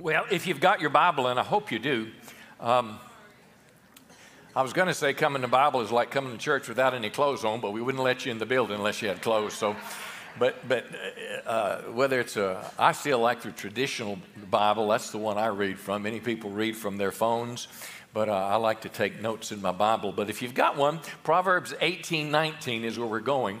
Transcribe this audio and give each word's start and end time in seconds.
Well, 0.00 0.24
if 0.30 0.46
you've 0.46 0.60
got 0.60 0.80
your 0.80 0.88
Bible, 0.88 1.26
and 1.26 1.38
I 1.38 1.42
hope 1.42 1.70
you 1.70 1.78
do, 1.78 2.08
um, 2.58 2.98
I 4.56 4.62
was 4.62 4.72
going 4.72 4.88
to 4.88 4.94
say 4.94 5.12
coming 5.12 5.42
to 5.42 5.48
Bible 5.48 5.82
is 5.82 5.92
like 5.92 6.10
coming 6.10 6.32
to 6.32 6.38
church 6.38 6.70
without 6.70 6.94
any 6.94 7.10
clothes 7.10 7.44
on, 7.44 7.60
but 7.60 7.74
we 7.74 7.82
wouldn't 7.82 8.02
let 8.02 8.24
you 8.24 8.32
in 8.32 8.38
the 8.38 8.46
building 8.46 8.76
unless 8.76 9.02
you 9.02 9.08
had 9.08 9.20
clothes. 9.20 9.52
So, 9.52 9.76
but 10.38 10.66
but 10.66 10.86
uh, 11.44 11.82
whether 11.92 12.18
it's 12.18 12.38
a, 12.38 12.64
I 12.78 12.92
still 12.92 13.18
like 13.18 13.42
the 13.42 13.52
traditional 13.52 14.18
Bible. 14.50 14.88
That's 14.88 15.10
the 15.10 15.18
one 15.18 15.36
I 15.36 15.48
read 15.48 15.78
from. 15.78 16.04
Many 16.04 16.20
people 16.20 16.48
read 16.48 16.78
from 16.78 16.96
their 16.96 17.12
phones, 17.12 17.68
but 18.14 18.30
uh, 18.30 18.32
I 18.32 18.56
like 18.56 18.80
to 18.82 18.88
take 18.88 19.20
notes 19.20 19.52
in 19.52 19.60
my 19.60 19.72
Bible. 19.72 20.12
But 20.12 20.30
if 20.30 20.40
you've 20.40 20.54
got 20.54 20.78
one, 20.78 21.00
Proverbs 21.24 21.74
18, 21.78 22.30
19 22.30 22.86
is 22.86 22.98
where 22.98 23.06
we're 23.06 23.20
going. 23.20 23.60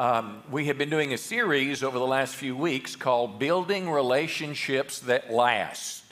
Um, 0.00 0.42
we 0.50 0.64
have 0.64 0.78
been 0.78 0.88
doing 0.88 1.12
a 1.12 1.18
series 1.18 1.82
over 1.82 1.98
the 1.98 2.06
last 2.06 2.34
few 2.34 2.56
weeks 2.56 2.96
called 2.96 3.38
Building 3.38 3.90
Relationships 3.90 5.00
That 5.00 5.30
Last. 5.30 6.04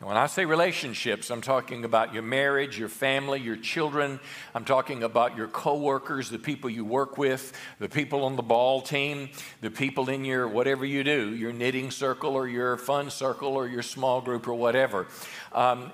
And 0.00 0.06
when 0.06 0.18
I 0.18 0.26
say 0.26 0.44
relationships, 0.44 1.30
I'm 1.30 1.40
talking 1.40 1.86
about 1.86 2.12
your 2.12 2.22
marriage, 2.22 2.78
your 2.78 2.90
family, 2.90 3.40
your 3.40 3.56
children. 3.56 4.20
I'm 4.54 4.66
talking 4.66 5.02
about 5.02 5.34
your 5.34 5.48
coworkers, 5.48 6.28
the 6.28 6.38
people 6.38 6.68
you 6.68 6.84
work 6.84 7.16
with, 7.16 7.58
the 7.78 7.88
people 7.88 8.24
on 8.24 8.36
the 8.36 8.42
ball 8.42 8.82
team, 8.82 9.30
the 9.62 9.70
people 9.70 10.10
in 10.10 10.26
your 10.26 10.46
whatever 10.46 10.84
you 10.84 11.02
do, 11.02 11.34
your 11.34 11.54
knitting 11.54 11.90
circle 11.90 12.34
or 12.34 12.46
your 12.48 12.76
fun 12.76 13.08
circle 13.08 13.56
or 13.56 13.66
your 13.66 13.82
small 13.82 14.20
group 14.20 14.46
or 14.46 14.52
whatever. 14.52 15.06
Um, 15.52 15.90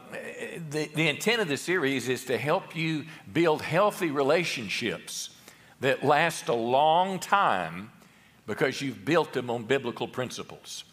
the, 0.70 0.90
the 0.92 1.08
intent 1.08 1.40
of 1.40 1.46
the 1.46 1.56
series 1.56 2.08
is 2.08 2.24
to 2.24 2.36
help 2.36 2.74
you 2.74 3.04
build 3.32 3.62
healthy 3.62 4.10
relationships 4.10 5.30
that 5.80 6.04
last 6.04 6.48
a 6.48 6.54
long 6.54 7.18
time 7.18 7.90
because 8.46 8.80
you've 8.80 9.04
built 9.04 9.32
them 9.32 9.50
on 9.50 9.64
biblical 9.64 10.08
principles. 10.08 10.84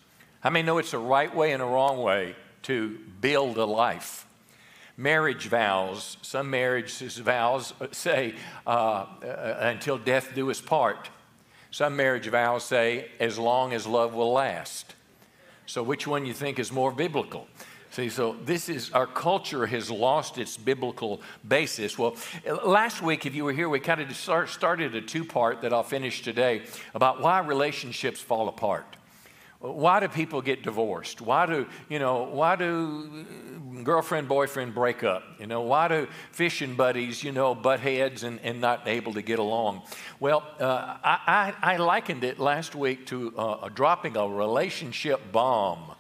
I 0.44 0.50
may 0.50 0.62
know 0.62 0.78
it's 0.78 0.94
a 0.94 1.00
right 1.00 1.34
way 1.34 1.52
and 1.52 1.62
a 1.62 1.66
wrong 1.66 2.02
way 2.02 2.36
to 2.64 2.98
build 3.22 3.58
a 3.58 3.66
life. 3.66 4.26
Marriage 4.98 5.48
vows, 5.48 6.18
some 6.22 6.50
marriage 6.50 7.00
vows 7.00 7.74
say, 7.92 8.36
uh, 8.68 8.70
uh, 8.70 9.58
until 9.62 9.98
death 9.98 10.32
do 10.36 10.52
us 10.52 10.62
part. 10.62 11.10
Some 11.72 11.96
marriage 11.96 12.28
vows 12.28 12.64
say, 12.64 13.10
as 13.20 13.40
long 13.40 13.74
as 13.74 13.88
love 13.88 14.14
will 14.14 14.32
last. 14.32 14.94
So, 15.66 15.82
which 15.82 16.06
one 16.06 16.26
you 16.26 16.34
think 16.34 16.60
is 16.60 16.72
more 16.72 16.92
biblical? 16.92 17.48
See, 17.94 18.10
so 18.10 18.36
this 18.44 18.70
is 18.70 18.90
our 18.90 19.06
culture 19.06 19.68
has 19.68 19.92
lost 19.92 20.40
its 20.40 20.58
biblical 20.58 21.22
basis. 21.48 21.96
Well, 21.96 22.16
last 22.66 23.04
week, 23.04 23.28
if 23.28 23.36
you 23.36 23.44
were 23.44 23.54
here, 23.54 23.70
we 23.70 23.80
kind 23.80 24.02
of 24.02 24.16
start, 24.16 24.50
started 24.50 24.96
a 24.96 25.02
two 25.02 25.24
part 25.24 25.62
that 25.62 25.72
I'll 25.72 25.84
finish 25.84 26.24
today 26.24 26.64
about 26.96 27.22
why 27.22 27.38
relationships 27.42 28.20
fall 28.20 28.48
apart. 28.48 28.96
Why 29.60 30.00
do 30.00 30.08
people 30.08 30.42
get 30.42 30.64
divorced? 30.64 31.22
Why 31.22 31.46
do, 31.46 31.68
you 31.88 32.00
know, 32.00 32.24
why 32.24 32.56
do 32.56 33.26
girlfriend, 33.84 34.28
boyfriend 34.28 34.74
break 34.74 35.04
up? 35.04 35.24
You 35.40 35.46
know, 35.46 35.62
why 35.62 35.88
do 35.88 36.08
fishing 36.32 36.74
buddies, 36.74 37.24
you 37.24 37.32
know, 37.32 37.54
butt 37.54 37.80
heads 37.80 38.24
and, 38.24 38.40
and 38.42 38.60
not 38.60 38.88
able 38.88 39.14
to 39.14 39.22
get 39.22 39.38
along? 39.38 39.84
Well, 40.20 40.44
uh, 40.60 40.98
I, 41.04 41.54
I, 41.62 41.74
I, 41.74 41.78
likened 41.78 42.24
it 42.24 42.40
last 42.40 42.74
week 42.74 43.06
to 43.08 43.38
uh, 43.38 43.70
dropping 43.70 44.18
a 44.18 44.28
relationship 44.28 45.32
bomb. 45.32 45.94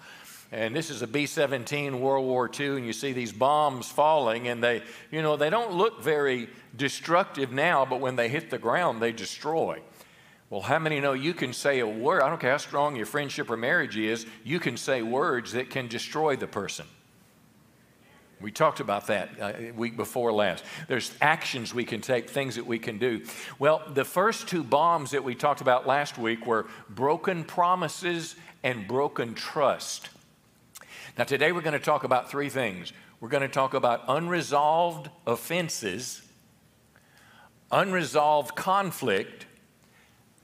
And 0.53 0.75
this 0.75 0.91
is 0.91 1.01
a 1.01 1.07
B 1.07 1.25
17 1.25 1.99
World 1.99 2.27
War 2.27 2.47
II, 2.47 2.77
and 2.77 2.85
you 2.85 2.93
see 2.93 3.11
these 3.11 3.33
bombs 3.33 3.89
falling, 3.89 4.47
and 4.47 4.63
they, 4.63 4.83
you 5.09 5.23
know, 5.23 5.35
they 5.35 5.49
don't 5.49 5.73
look 5.73 6.03
very 6.03 6.47
destructive 6.77 7.51
now, 7.51 7.85
but 7.85 7.99
when 7.99 8.15
they 8.15 8.29
hit 8.29 8.51
the 8.51 8.59
ground, 8.59 9.01
they 9.01 9.11
destroy. 9.11 9.81
Well, 10.51 10.61
how 10.61 10.77
many 10.77 10.99
know 10.99 11.13
you 11.13 11.33
can 11.33 11.53
say 11.53 11.79
a 11.79 11.87
word? 11.87 12.21
I 12.21 12.29
don't 12.29 12.39
care 12.39 12.51
how 12.51 12.57
strong 12.57 12.95
your 12.95 13.07
friendship 13.07 13.49
or 13.49 13.57
marriage 13.57 13.97
is, 13.97 14.27
you 14.43 14.59
can 14.59 14.77
say 14.77 15.01
words 15.01 15.53
that 15.53 15.71
can 15.71 15.87
destroy 15.87 16.35
the 16.35 16.45
person. 16.45 16.85
We 18.39 18.51
talked 18.51 18.79
about 18.79 19.07
that 19.07 19.29
uh, 19.41 19.53
week 19.75 19.97
before 19.97 20.31
last. 20.31 20.63
There's 20.88 21.15
actions 21.19 21.73
we 21.73 21.83
can 21.83 21.99
take, 21.99 22.29
things 22.29 22.57
that 22.57 22.67
we 22.67 22.77
can 22.77 22.99
do. 22.99 23.23
Well, 23.57 23.81
the 23.91 24.05
first 24.05 24.47
two 24.47 24.63
bombs 24.63 25.11
that 25.11 25.23
we 25.23 25.33
talked 25.33 25.61
about 25.61 25.88
last 25.88 26.19
week 26.19 26.45
were 26.45 26.67
broken 26.89 27.44
promises 27.44 28.35
and 28.61 28.88
broken 28.88 29.33
trust. 29.33 30.09
Now, 31.16 31.25
today 31.25 31.51
we're 31.51 31.62
going 31.62 31.74
to 31.74 31.79
talk 31.79 32.03
about 32.03 32.31
three 32.31 32.50
things. 32.50 32.91
We're 33.19 33.29
going 33.29 33.41
to 33.41 33.47
talk 33.47 33.75
about 33.75 34.03
unresolved 34.07 35.12
offenses, 35.28 36.24
unresolved 37.72 38.56
conflict, 38.56 39.46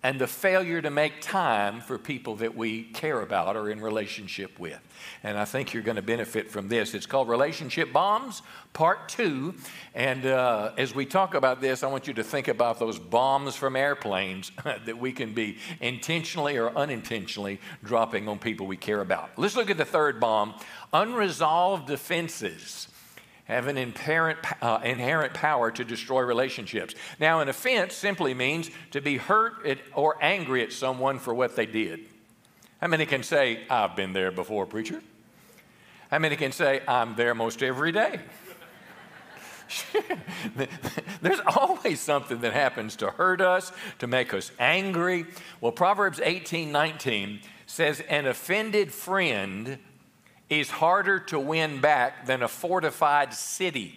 and 0.01 0.19
the 0.19 0.27
failure 0.27 0.81
to 0.81 0.89
make 0.89 1.21
time 1.21 1.81
for 1.81 1.97
people 1.97 2.35
that 2.35 2.55
we 2.55 2.83
care 2.83 3.21
about 3.21 3.57
or 3.57 3.69
in 3.69 3.81
relationship 3.81 4.57
with. 4.59 4.79
And 5.23 5.37
I 5.37 5.45
think 5.45 5.73
you're 5.73 5.83
going 5.83 5.95
to 5.95 6.01
benefit 6.01 6.49
from 6.49 6.69
this. 6.69 6.93
It's 6.93 7.05
called 7.05 7.27
Relationship 7.27 7.91
Bombs, 7.91 8.41
Part 8.73 9.09
Two. 9.09 9.55
And 9.95 10.25
uh, 10.25 10.71
as 10.77 10.93
we 10.93 11.05
talk 11.05 11.33
about 11.33 11.61
this, 11.61 11.83
I 11.83 11.87
want 11.87 12.07
you 12.07 12.13
to 12.15 12.23
think 12.23 12.47
about 12.47 12.79
those 12.79 12.99
bombs 12.99 13.55
from 13.55 13.75
airplanes 13.75 14.51
that 14.63 14.97
we 14.97 15.11
can 15.11 15.33
be 15.33 15.57
intentionally 15.79 16.57
or 16.57 16.69
unintentionally 16.77 17.59
dropping 17.83 18.27
on 18.27 18.39
people 18.39 18.67
we 18.67 18.77
care 18.77 19.01
about. 19.01 19.31
Let's 19.37 19.55
look 19.55 19.69
at 19.69 19.77
the 19.77 19.85
third 19.85 20.19
bomb 20.19 20.55
unresolved 20.91 21.89
offenses 21.89 22.88
have 23.49 23.67
an 23.67 23.77
inherent, 23.77 24.39
uh, 24.61 24.79
inherent 24.83 25.33
power 25.33 25.71
to 25.71 25.83
destroy 25.83 26.21
relationships. 26.21 26.93
Now, 27.19 27.41
an 27.41 27.49
offense 27.49 27.95
simply 27.95 28.33
means 28.33 28.69
to 28.91 29.01
be 29.01 29.17
hurt 29.17 29.65
at, 29.65 29.79
or 29.93 30.15
angry 30.21 30.61
at 30.63 30.71
someone 30.71 31.19
for 31.19 31.33
what 31.33 31.55
they 31.55 31.65
did. 31.65 32.01
How 32.79 32.87
many 32.87 33.05
can 33.05 33.23
say, 33.23 33.61
I've 33.69 33.95
been 33.95 34.13
there 34.13 34.31
before, 34.31 34.65
preacher? 34.65 35.01
How 36.11 36.19
many 36.19 36.35
can 36.35 36.51
say, 36.51 36.81
I'm 36.87 37.15
there 37.15 37.35
most 37.35 37.63
every 37.63 37.91
day? 37.91 38.19
There's 41.21 41.41
always 41.55 41.99
something 41.99 42.41
that 42.41 42.53
happens 42.53 42.95
to 42.97 43.11
hurt 43.11 43.41
us, 43.41 43.71
to 43.99 44.07
make 44.07 44.33
us 44.33 44.51
angry. 44.59 45.25
Well, 45.59 45.71
Proverbs 45.71 46.19
18 46.23 46.71
19 46.71 47.41
says, 47.65 47.99
An 48.09 48.25
offended 48.25 48.91
friend 48.91 49.77
is 50.49 50.69
harder 50.69 51.19
to 51.19 51.39
win 51.39 51.79
back 51.79 52.25
than 52.25 52.41
a 52.43 52.47
fortified 52.47 53.33
city. 53.33 53.95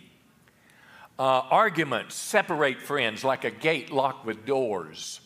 Uh, 1.19 1.43
arguments 1.51 2.15
separate 2.15 2.81
friends 2.81 3.25
like 3.25 3.45
a 3.45 3.51
gate 3.51 3.91
locked 3.91 4.27
with 4.27 4.45
doors. 4.45 5.21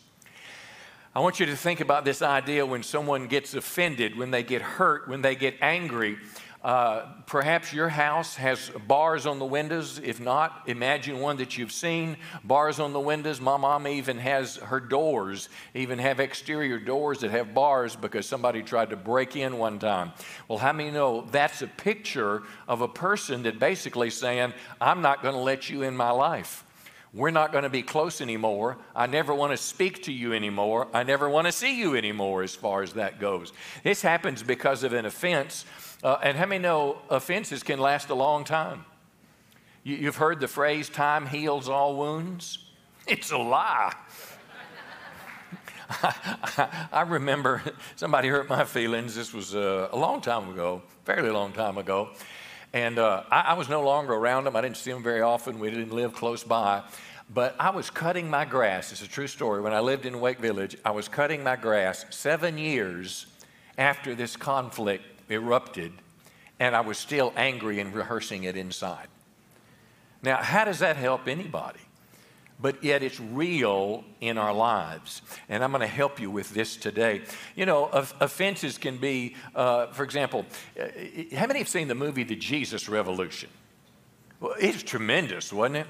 I 1.15 1.19
want 1.19 1.39
you 1.39 1.47
to 1.47 1.55
think 1.55 1.79
about 1.79 2.05
this 2.05 2.21
idea 2.21 2.65
when 2.65 2.83
someone 2.83 3.27
gets 3.27 3.55
offended, 3.55 4.15
when 4.15 4.29
they 4.29 4.43
get 4.43 4.61
hurt, 4.61 5.07
when 5.07 5.23
they 5.23 5.35
get 5.35 5.55
angry. 5.61 6.17
Uh, 6.67 7.05
perhaps 7.27 7.71
your 7.71 7.87
house 7.87 8.35
has 8.35 8.69
bars 8.87 9.25
on 9.25 9.39
the 9.39 9.45
windows. 9.45 10.01
If 10.03 10.19
not, 10.19 10.63
imagine 10.65 11.21
one 11.21 11.37
that 11.37 11.57
you've 11.57 11.71
seen. 11.71 12.17
Bars 12.43 12.77
on 12.81 12.91
the 12.91 12.99
windows. 12.99 13.39
My 13.39 13.55
mom 13.55 13.87
even 13.87 14.17
has 14.17 14.57
her 14.57 14.81
doors, 14.81 15.47
even 15.73 15.97
have 15.97 16.19
exterior 16.19 16.77
doors 16.77 17.19
that 17.19 17.31
have 17.31 17.53
bars 17.53 17.95
because 17.95 18.25
somebody 18.25 18.63
tried 18.63 18.89
to 18.89 18.97
break 18.97 19.37
in 19.37 19.57
one 19.57 19.79
time. 19.79 20.11
Well, 20.49 20.57
how 20.57 20.73
many 20.73 20.91
know 20.91 21.25
that's 21.31 21.61
a 21.61 21.67
picture 21.67 22.43
of 22.67 22.81
a 22.81 22.89
person 22.89 23.43
that 23.43 23.59
basically 23.59 24.09
saying, 24.09 24.51
I'm 24.81 25.01
not 25.01 25.21
going 25.21 25.35
to 25.35 25.39
let 25.39 25.69
you 25.69 25.83
in 25.83 25.95
my 25.95 26.11
life. 26.11 26.65
We're 27.13 27.31
not 27.31 27.53
going 27.53 27.63
to 27.63 27.69
be 27.69 27.81
close 27.81 28.19
anymore. 28.19 28.77
I 28.93 29.07
never 29.07 29.33
want 29.33 29.53
to 29.53 29.57
speak 29.57 30.03
to 30.03 30.11
you 30.11 30.33
anymore. 30.33 30.89
I 30.93 31.03
never 31.03 31.29
want 31.29 31.47
to 31.47 31.53
see 31.53 31.79
you 31.79 31.95
anymore, 31.95 32.43
as 32.43 32.53
far 32.53 32.83
as 32.83 32.93
that 32.93 33.21
goes. 33.21 33.53
This 33.83 34.01
happens 34.01 34.43
because 34.43 34.83
of 34.83 34.91
an 34.91 35.05
offense 35.05 35.65
uh, 36.03 36.17
and 36.21 36.37
how 36.37 36.45
many 36.45 36.61
know 36.61 36.99
offenses 37.09 37.63
can 37.63 37.79
last 37.79 38.09
a 38.09 38.15
long 38.15 38.43
time? 38.43 38.85
You, 39.83 39.95
you've 39.95 40.17
heard 40.17 40.39
the 40.39 40.47
phrase, 40.47 40.89
time 40.89 41.27
heals 41.27 41.69
all 41.69 41.95
wounds? 41.95 42.59
It's 43.07 43.31
a 43.31 43.37
lie. 43.37 43.93
I, 46.91 47.05
remember 47.07 47.61
somebody 47.95 48.27
hurt 48.27 48.49
my 48.49 48.65
feelings. 48.65 49.15
This 49.15 49.33
was 49.33 49.55
uh, 49.55 49.87
a 49.91 49.97
long 49.97 50.19
time 50.19 50.49
ago, 50.49 50.81
fairly 51.05 51.29
long 51.29 51.53
time 51.53 51.77
ago. 51.77 52.09
And 52.73 52.99
uh, 52.99 53.23
I, 53.31 53.39
I, 53.39 53.53
was 53.53 53.69
no 53.69 53.81
longer 53.81 54.13
around 54.13 54.43
them. 54.43 54.57
I 54.57 54.61
didn't 54.61 54.75
see 54.75 54.91
them 54.91 55.01
very 55.01 55.21
often. 55.21 55.59
We 55.59 55.69
didn't 55.69 55.93
live 55.93 56.13
close 56.13 56.43
by. 56.43 56.83
But 57.33 57.55
I 57.59 57.69
was 57.69 57.89
cutting 57.89 58.29
my 58.29 58.43
grass. 58.43 58.91
It's 58.91 59.01
a 59.01 59.07
true 59.07 59.27
story. 59.27 59.61
When 59.61 59.73
I 59.73 59.79
lived 59.79 60.05
in 60.05 60.19
Wake 60.19 60.39
Village, 60.39 60.77
I 60.83 60.91
was 60.91 61.07
cutting 61.07 61.43
my 61.43 61.55
grass 61.55 62.05
seven 62.09 62.57
years 62.57 63.25
after 63.77 64.13
this 64.13 64.35
conflict 64.35 65.05
erupted, 65.29 65.93
and 66.59 66.75
I 66.75 66.81
was 66.81 66.97
still 66.97 67.33
angry 67.35 67.79
and 67.79 67.93
rehearsing 67.93 68.43
it 68.43 68.55
inside. 68.55 69.07
Now, 70.23 70.37
how 70.37 70.65
does 70.65 70.79
that 70.79 70.95
help 70.97 71.27
anybody? 71.27 71.79
But 72.59 72.83
yet 72.83 73.03
it's 73.03 73.19
real 73.19 74.03
in 74.19 74.39
our 74.39 74.53
lives. 74.53 75.21
And 75.47 75.63
I'm 75.63 75.71
going 75.71 75.81
to 75.81 75.87
help 75.87 76.19
you 76.19 76.31
with 76.31 76.49
this 76.49 76.75
today. 76.75 77.21
You 77.55 77.67
know, 77.67 77.85
offenses 77.93 78.79
can 78.79 78.97
be, 78.97 79.35
uh, 79.53 79.87
for 79.87 80.03
example, 80.03 80.45
uh, 80.79 80.87
how 81.35 81.45
many 81.45 81.59
have 81.59 81.69
seen 81.69 81.87
the 81.87 81.95
movie 81.95 82.23
The 82.23 82.35
Jesus 82.35 82.89
Revolution? 82.89 83.49
Well, 84.39 84.55
it's 84.59 84.81
tremendous, 84.81 85.53
wasn't 85.53 85.77
it? 85.77 85.87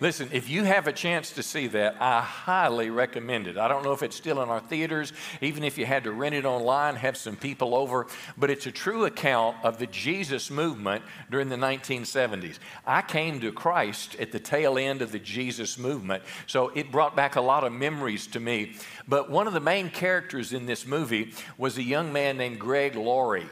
Listen, 0.00 0.30
if 0.32 0.48
you 0.48 0.64
have 0.64 0.86
a 0.86 0.94
chance 0.94 1.32
to 1.32 1.42
see 1.42 1.66
that, 1.66 1.94
I 2.00 2.22
highly 2.22 2.88
recommend 2.88 3.46
it. 3.46 3.58
I 3.58 3.68
don't 3.68 3.84
know 3.84 3.92
if 3.92 4.02
it's 4.02 4.16
still 4.16 4.42
in 4.42 4.48
our 4.48 4.60
theaters, 4.60 5.12
even 5.42 5.62
if 5.62 5.76
you 5.76 5.84
had 5.84 6.04
to 6.04 6.12
rent 6.12 6.34
it 6.34 6.46
online, 6.46 6.96
have 6.96 7.18
some 7.18 7.36
people 7.36 7.74
over, 7.74 8.06
but 8.38 8.48
it's 8.48 8.64
a 8.64 8.72
true 8.72 9.04
account 9.04 9.58
of 9.62 9.78
the 9.78 9.86
Jesus 9.86 10.50
movement 10.50 11.04
during 11.30 11.50
the 11.50 11.56
1970s. 11.56 12.58
I 12.86 13.02
came 13.02 13.40
to 13.40 13.52
Christ 13.52 14.16
at 14.18 14.32
the 14.32 14.40
tail 14.40 14.78
end 14.78 15.02
of 15.02 15.12
the 15.12 15.18
Jesus 15.18 15.76
movement, 15.76 16.22
so 16.46 16.68
it 16.68 16.90
brought 16.90 17.14
back 17.14 17.36
a 17.36 17.42
lot 17.42 17.64
of 17.64 17.72
memories 17.72 18.26
to 18.28 18.40
me. 18.40 18.76
But 19.06 19.30
one 19.30 19.46
of 19.46 19.52
the 19.52 19.60
main 19.60 19.90
characters 19.90 20.54
in 20.54 20.64
this 20.64 20.86
movie 20.86 21.34
was 21.58 21.76
a 21.76 21.82
young 21.82 22.10
man 22.10 22.38
named 22.38 22.58
Greg 22.58 22.96
Laurie. 22.96 23.50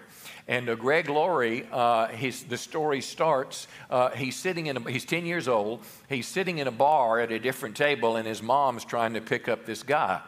And 0.49 0.71
uh, 0.71 0.77
Greg 0.77 1.11
Laurie, 1.11 1.69
uh, 1.71 2.09
the 2.49 2.57
story 2.57 3.03
starts, 3.03 3.69
uh, 3.91 4.11
he's 4.11 4.35
sitting 4.35 4.67
in, 4.67 4.79
a, 4.79 4.91
he's 4.91 5.05
10 5.05 5.27
years 5.27 5.47
old, 5.47 5.83
he's 6.09 6.27
sitting 6.27 6.57
in 6.57 6.67
a 6.67 6.73
bar 6.73 7.21
at 7.21 7.31
a 7.31 7.39
different 7.39 7.77
table, 7.77 8.17
and 8.17 8.27
his 8.27 8.43
mom's 8.43 8.83
trying 8.87 9.13
to 9.13 9.21
pick 9.21 9.47
up 9.47 9.67
this 9.67 9.83
guy. 9.83 10.23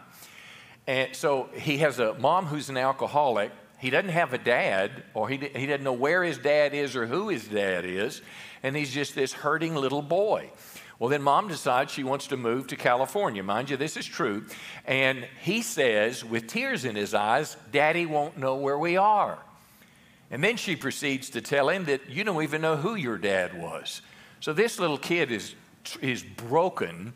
And 0.86 1.16
so 1.16 1.48
he 1.54 1.78
has 1.78 1.98
a 1.98 2.12
mom 2.18 2.46
who's 2.46 2.68
an 2.68 2.76
alcoholic. 2.76 3.50
He 3.78 3.88
doesn't 3.88 4.10
have 4.10 4.34
a 4.34 4.38
dad, 4.38 5.04
or 5.14 5.26
he, 5.30 5.38
he 5.38 5.64
doesn't 5.64 5.84
know 5.84 5.94
where 5.94 6.22
his 6.22 6.36
dad 6.36 6.74
is 6.74 6.96
or 6.96 7.06
who 7.06 7.30
his 7.30 7.48
dad 7.48 7.86
is, 7.86 8.20
and 8.62 8.76
he's 8.76 8.92
just 8.92 9.14
this 9.14 9.32
hurting 9.32 9.74
little 9.74 10.02
boy. 10.02 10.50
Well, 10.98 11.08
then 11.08 11.22
mom 11.22 11.48
decides 11.48 11.92
she 11.92 12.04
wants 12.04 12.26
to 12.26 12.36
move 12.36 12.66
to 12.66 12.76
California. 12.76 13.42
Mind 13.42 13.70
you, 13.70 13.78
this 13.78 13.96
is 13.96 14.04
true. 14.04 14.44
And 14.84 15.26
he 15.40 15.62
says, 15.62 16.22
with 16.22 16.46
tears 16.46 16.84
in 16.84 16.94
his 16.94 17.14
eyes, 17.14 17.56
Daddy 17.72 18.04
won't 18.04 18.36
know 18.36 18.56
where 18.56 18.78
we 18.78 18.98
are. 18.98 19.38
And 20.30 20.44
then 20.44 20.56
she 20.56 20.76
proceeds 20.76 21.30
to 21.30 21.40
tell 21.40 21.68
him 21.68 21.86
that 21.86 22.08
you 22.08 22.22
don't 22.24 22.42
even 22.42 22.60
know 22.60 22.76
who 22.76 22.94
your 22.94 23.18
dad 23.18 23.60
was. 23.60 24.02
So 24.40 24.52
this 24.52 24.78
little 24.78 24.98
kid 24.98 25.32
is, 25.32 25.54
is 26.00 26.22
broken. 26.22 27.12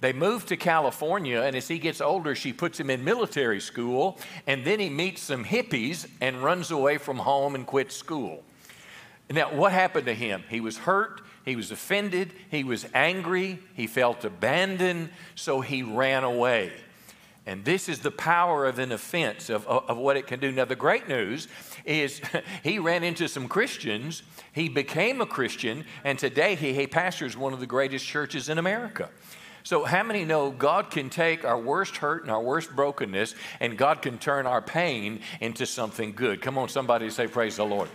They 0.00 0.12
move 0.12 0.46
to 0.46 0.56
California, 0.56 1.40
and 1.40 1.56
as 1.56 1.68
he 1.68 1.78
gets 1.78 2.00
older, 2.00 2.34
she 2.34 2.52
puts 2.52 2.78
him 2.78 2.90
in 2.90 3.02
military 3.02 3.60
school, 3.60 4.18
and 4.46 4.64
then 4.64 4.78
he 4.78 4.90
meets 4.90 5.22
some 5.22 5.44
hippies 5.44 6.06
and 6.20 6.42
runs 6.42 6.70
away 6.70 6.98
from 6.98 7.18
home 7.18 7.54
and 7.54 7.66
quits 7.66 7.96
school. 7.96 8.42
Now, 9.30 9.54
what 9.54 9.72
happened 9.72 10.06
to 10.06 10.14
him? 10.14 10.44
He 10.50 10.60
was 10.60 10.76
hurt, 10.76 11.22
he 11.44 11.56
was 11.56 11.70
offended, 11.70 12.32
he 12.50 12.62
was 12.62 12.86
angry, 12.92 13.58
he 13.74 13.86
felt 13.86 14.24
abandoned, 14.24 15.10
so 15.34 15.60
he 15.60 15.82
ran 15.82 16.24
away. 16.24 16.72
And 17.46 17.64
this 17.64 17.88
is 17.88 18.00
the 18.00 18.10
power 18.10 18.66
of 18.66 18.80
an 18.80 18.90
offense, 18.90 19.48
of, 19.50 19.66
of, 19.68 19.88
of, 19.88 19.96
what 19.96 20.16
it 20.16 20.26
can 20.26 20.40
do. 20.40 20.50
Now, 20.50 20.64
the 20.64 20.74
great 20.74 21.08
news 21.08 21.46
is 21.84 22.20
he 22.64 22.80
ran 22.80 23.04
into 23.04 23.28
some 23.28 23.46
Christians, 23.46 24.24
he 24.52 24.68
became 24.68 25.20
a 25.20 25.26
Christian, 25.26 25.84
and 26.02 26.18
today 26.18 26.56
he, 26.56 26.72
he 26.72 26.88
pastors 26.88 27.36
one 27.36 27.52
of 27.52 27.60
the 27.60 27.66
greatest 27.66 28.04
churches 28.04 28.48
in 28.48 28.58
America. 28.58 29.10
So, 29.62 29.84
how 29.84 30.02
many 30.02 30.24
know 30.24 30.50
God 30.50 30.90
can 30.90 31.08
take 31.08 31.44
our 31.44 31.58
worst 31.58 31.96
hurt 31.96 32.22
and 32.22 32.30
our 32.30 32.42
worst 32.42 32.74
brokenness, 32.74 33.34
and 33.58 33.76
God 33.76 34.02
can 34.02 34.18
turn 34.18 34.46
our 34.46 34.62
pain 34.62 35.20
into 35.40 35.66
something 35.66 36.12
good? 36.12 36.40
Come 36.40 36.58
on, 36.58 36.68
somebody 36.68 37.10
say, 37.10 37.26
Praise 37.26 37.56
the 37.56 37.64
Lord. 37.64 37.88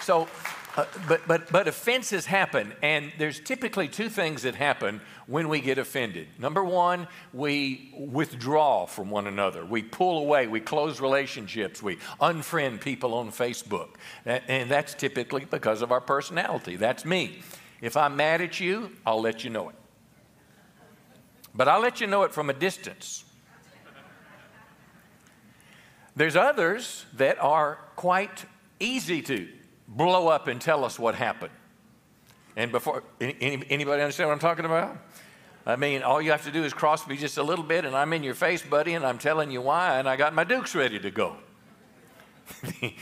So, 0.00 0.28
uh, 0.76 0.84
but, 1.06 1.20
but, 1.28 1.52
but 1.52 1.68
offenses 1.68 2.26
happen, 2.26 2.72
and 2.82 3.12
there's 3.16 3.38
typically 3.38 3.86
two 3.86 4.08
things 4.08 4.42
that 4.42 4.56
happen 4.56 5.00
when 5.26 5.48
we 5.48 5.60
get 5.60 5.78
offended. 5.78 6.26
Number 6.38 6.64
one, 6.64 7.06
we 7.32 7.94
withdraw 7.96 8.84
from 8.84 9.08
one 9.08 9.28
another. 9.28 9.64
We 9.64 9.82
pull 9.82 10.18
away. 10.18 10.48
We 10.48 10.60
close 10.60 11.00
relationships. 11.00 11.82
We 11.82 11.96
unfriend 12.20 12.80
people 12.80 13.14
on 13.14 13.30
Facebook. 13.30 13.90
And 14.26 14.68
that's 14.68 14.94
typically 14.94 15.44
because 15.44 15.80
of 15.80 15.92
our 15.92 16.00
personality. 16.00 16.76
That's 16.76 17.04
me. 17.04 17.42
If 17.80 17.96
I'm 17.96 18.16
mad 18.16 18.40
at 18.40 18.58
you, 18.58 18.90
I'll 19.06 19.20
let 19.20 19.44
you 19.44 19.50
know 19.50 19.68
it. 19.68 19.76
But 21.54 21.68
I'll 21.68 21.80
let 21.80 22.00
you 22.00 22.08
know 22.08 22.24
it 22.24 22.32
from 22.32 22.50
a 22.50 22.54
distance. 22.54 23.24
There's 26.16 26.36
others 26.36 27.06
that 27.14 27.38
are 27.38 27.78
quite 27.94 28.44
easy 28.80 29.22
to 29.22 29.48
blow 29.88 30.28
up 30.28 30.48
and 30.48 30.60
tell 30.60 30.84
us 30.84 30.98
what 30.98 31.14
happened. 31.14 31.52
And 32.56 32.70
before, 32.70 33.02
any, 33.20 33.62
anybody 33.68 34.02
understand 34.02 34.28
what 34.28 34.34
I'm 34.34 34.40
talking 34.40 34.64
about? 34.64 34.96
I 35.66 35.76
mean, 35.76 36.02
all 36.02 36.20
you 36.20 36.30
have 36.30 36.44
to 36.44 36.52
do 36.52 36.62
is 36.62 36.74
cross 36.74 37.06
me 37.06 37.16
just 37.16 37.38
a 37.38 37.42
little 37.42 37.64
bit, 37.64 37.84
and 37.84 37.96
I'm 37.96 38.12
in 38.12 38.22
your 38.22 38.34
face, 38.34 38.62
buddy, 38.62 38.94
and 38.94 39.04
I'm 39.04 39.18
telling 39.18 39.50
you 39.50 39.62
why, 39.62 39.98
and 39.98 40.08
I 40.08 40.16
got 40.16 40.34
my 40.34 40.44
dukes 40.44 40.74
ready 40.74 40.98
to 41.00 41.10
go. 41.10 41.36
I, 42.82 42.94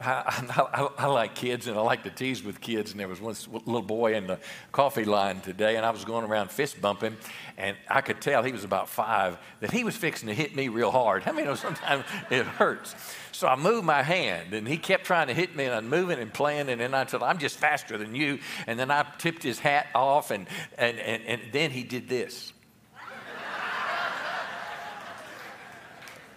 I, 0.00 0.88
I, 0.98 1.06
like 1.06 1.34
kids 1.34 1.68
and 1.68 1.76
I 1.76 1.80
like 1.80 2.02
to 2.04 2.10
tease 2.10 2.42
with 2.42 2.60
kids. 2.60 2.90
And 2.90 3.00
there 3.00 3.08
was 3.08 3.20
one 3.20 3.34
little 3.64 3.82
boy 3.82 4.14
in 4.14 4.26
the 4.26 4.38
coffee 4.72 5.04
line 5.04 5.40
today, 5.40 5.76
and 5.76 5.86
I 5.86 5.90
was 5.90 6.04
going 6.04 6.24
around 6.24 6.50
fist 6.50 6.80
bumping, 6.80 7.16
and 7.56 7.76
I 7.88 8.00
could 8.00 8.20
tell 8.20 8.42
he 8.42 8.52
was 8.52 8.64
about 8.64 8.88
five 8.88 9.38
that 9.60 9.70
he 9.70 9.84
was 9.84 9.96
fixing 9.96 10.28
to 10.28 10.34
hit 10.34 10.54
me 10.54 10.68
real 10.68 10.90
hard. 10.90 11.22
I 11.26 11.32
many 11.32 11.46
know 11.46 11.54
sometimes 11.54 12.04
it 12.30 12.44
hurts? 12.44 12.94
So 13.32 13.48
I 13.48 13.56
moved 13.56 13.86
my 13.86 14.02
hand, 14.02 14.52
and 14.52 14.66
he 14.66 14.76
kept 14.76 15.04
trying 15.04 15.28
to 15.28 15.34
hit 15.34 15.56
me, 15.56 15.64
and 15.64 15.74
I'm 15.74 15.88
moving 15.88 16.18
and 16.18 16.32
playing, 16.32 16.68
and 16.68 16.80
then 16.80 16.92
I 16.92 17.06
said, 17.06 17.22
I'm 17.22 17.38
just 17.38 17.56
faster 17.56 17.96
than 17.96 18.14
you. 18.14 18.38
And 18.66 18.78
then 18.78 18.90
I 18.90 19.06
tipped 19.18 19.42
his 19.42 19.58
hat 19.58 19.86
off, 19.94 20.30
and, 20.30 20.46
and, 20.76 20.98
and, 20.98 21.22
and 21.24 21.40
then 21.52 21.70
he 21.70 21.84
did 21.84 22.08
this. 22.08 22.52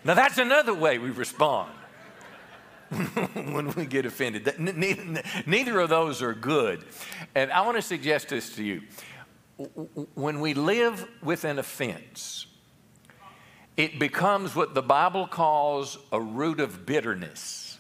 now, 0.06 0.14
that's 0.14 0.38
another 0.38 0.74
way 0.74 0.98
we 0.98 1.10
respond. 1.10 1.72
when 3.34 3.72
we 3.74 3.86
get 3.86 4.06
offended. 4.06 4.54
Neither 5.48 5.80
of 5.80 5.90
those 5.90 6.22
are 6.22 6.34
good. 6.34 6.84
And 7.36 7.52
I 7.52 7.62
want 7.62 7.78
to 7.78 7.82
suggest 7.82 8.30
this 8.30 8.56
to 8.56 8.64
you. 8.64 8.82
When 10.16 10.42
we 10.42 10.54
live 10.54 11.08
with 11.24 11.46
an 11.46 11.58
offense, 11.60 12.48
it 13.78 13.98
becomes 13.98 14.56
what 14.56 14.74
the 14.74 14.82
Bible 14.82 15.26
calls 15.26 15.98
a 16.12 16.20
root 16.20 16.60
of 16.60 16.86
bitterness. 16.86 17.71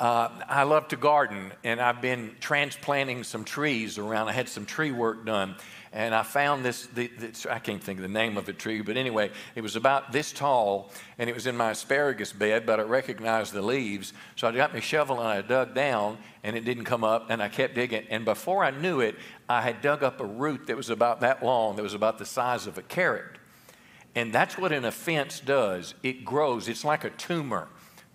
Uh, 0.00 0.30
I 0.48 0.62
love 0.62 0.88
to 0.88 0.96
garden, 0.96 1.52
and 1.62 1.78
I've 1.78 2.00
been 2.00 2.34
transplanting 2.40 3.22
some 3.22 3.44
trees 3.44 3.98
around. 3.98 4.28
I 4.28 4.32
had 4.32 4.48
some 4.48 4.64
tree 4.64 4.92
work 4.92 5.26
done, 5.26 5.56
and 5.92 6.14
I 6.14 6.22
found 6.22 6.64
this, 6.64 6.86
this, 6.94 7.44
I 7.44 7.58
can't 7.58 7.84
think 7.84 7.98
of 7.98 8.02
the 8.04 8.08
name 8.08 8.38
of 8.38 8.46
the 8.46 8.54
tree, 8.54 8.80
but 8.80 8.96
anyway, 8.96 9.30
it 9.54 9.60
was 9.60 9.76
about 9.76 10.10
this 10.10 10.32
tall, 10.32 10.90
and 11.18 11.28
it 11.28 11.34
was 11.34 11.46
in 11.46 11.54
my 11.54 11.72
asparagus 11.72 12.32
bed, 12.32 12.64
but 12.64 12.80
I 12.80 12.84
recognized 12.84 13.52
the 13.52 13.60
leaves. 13.60 14.14
So 14.36 14.48
I 14.48 14.52
got 14.52 14.72
my 14.72 14.80
shovel 14.80 15.20
and 15.20 15.28
I 15.28 15.42
dug 15.42 15.74
down, 15.74 16.16
and 16.44 16.56
it 16.56 16.64
didn't 16.64 16.84
come 16.84 17.04
up, 17.04 17.26
and 17.28 17.42
I 17.42 17.50
kept 17.50 17.74
digging. 17.74 18.06
And 18.08 18.24
before 18.24 18.64
I 18.64 18.70
knew 18.70 19.00
it, 19.00 19.16
I 19.50 19.60
had 19.60 19.82
dug 19.82 20.02
up 20.02 20.18
a 20.22 20.24
root 20.24 20.68
that 20.68 20.78
was 20.78 20.88
about 20.88 21.20
that 21.20 21.44
long, 21.44 21.76
that 21.76 21.82
was 21.82 21.92
about 21.92 22.16
the 22.16 22.24
size 22.24 22.66
of 22.66 22.78
a 22.78 22.82
carrot. 22.82 23.36
And 24.14 24.32
that's 24.32 24.56
what 24.56 24.72
an 24.72 24.86
offense 24.86 25.40
does 25.40 25.92
it 26.02 26.24
grows, 26.24 26.68
it's 26.68 26.86
like 26.86 27.04
a 27.04 27.10
tumor 27.10 27.68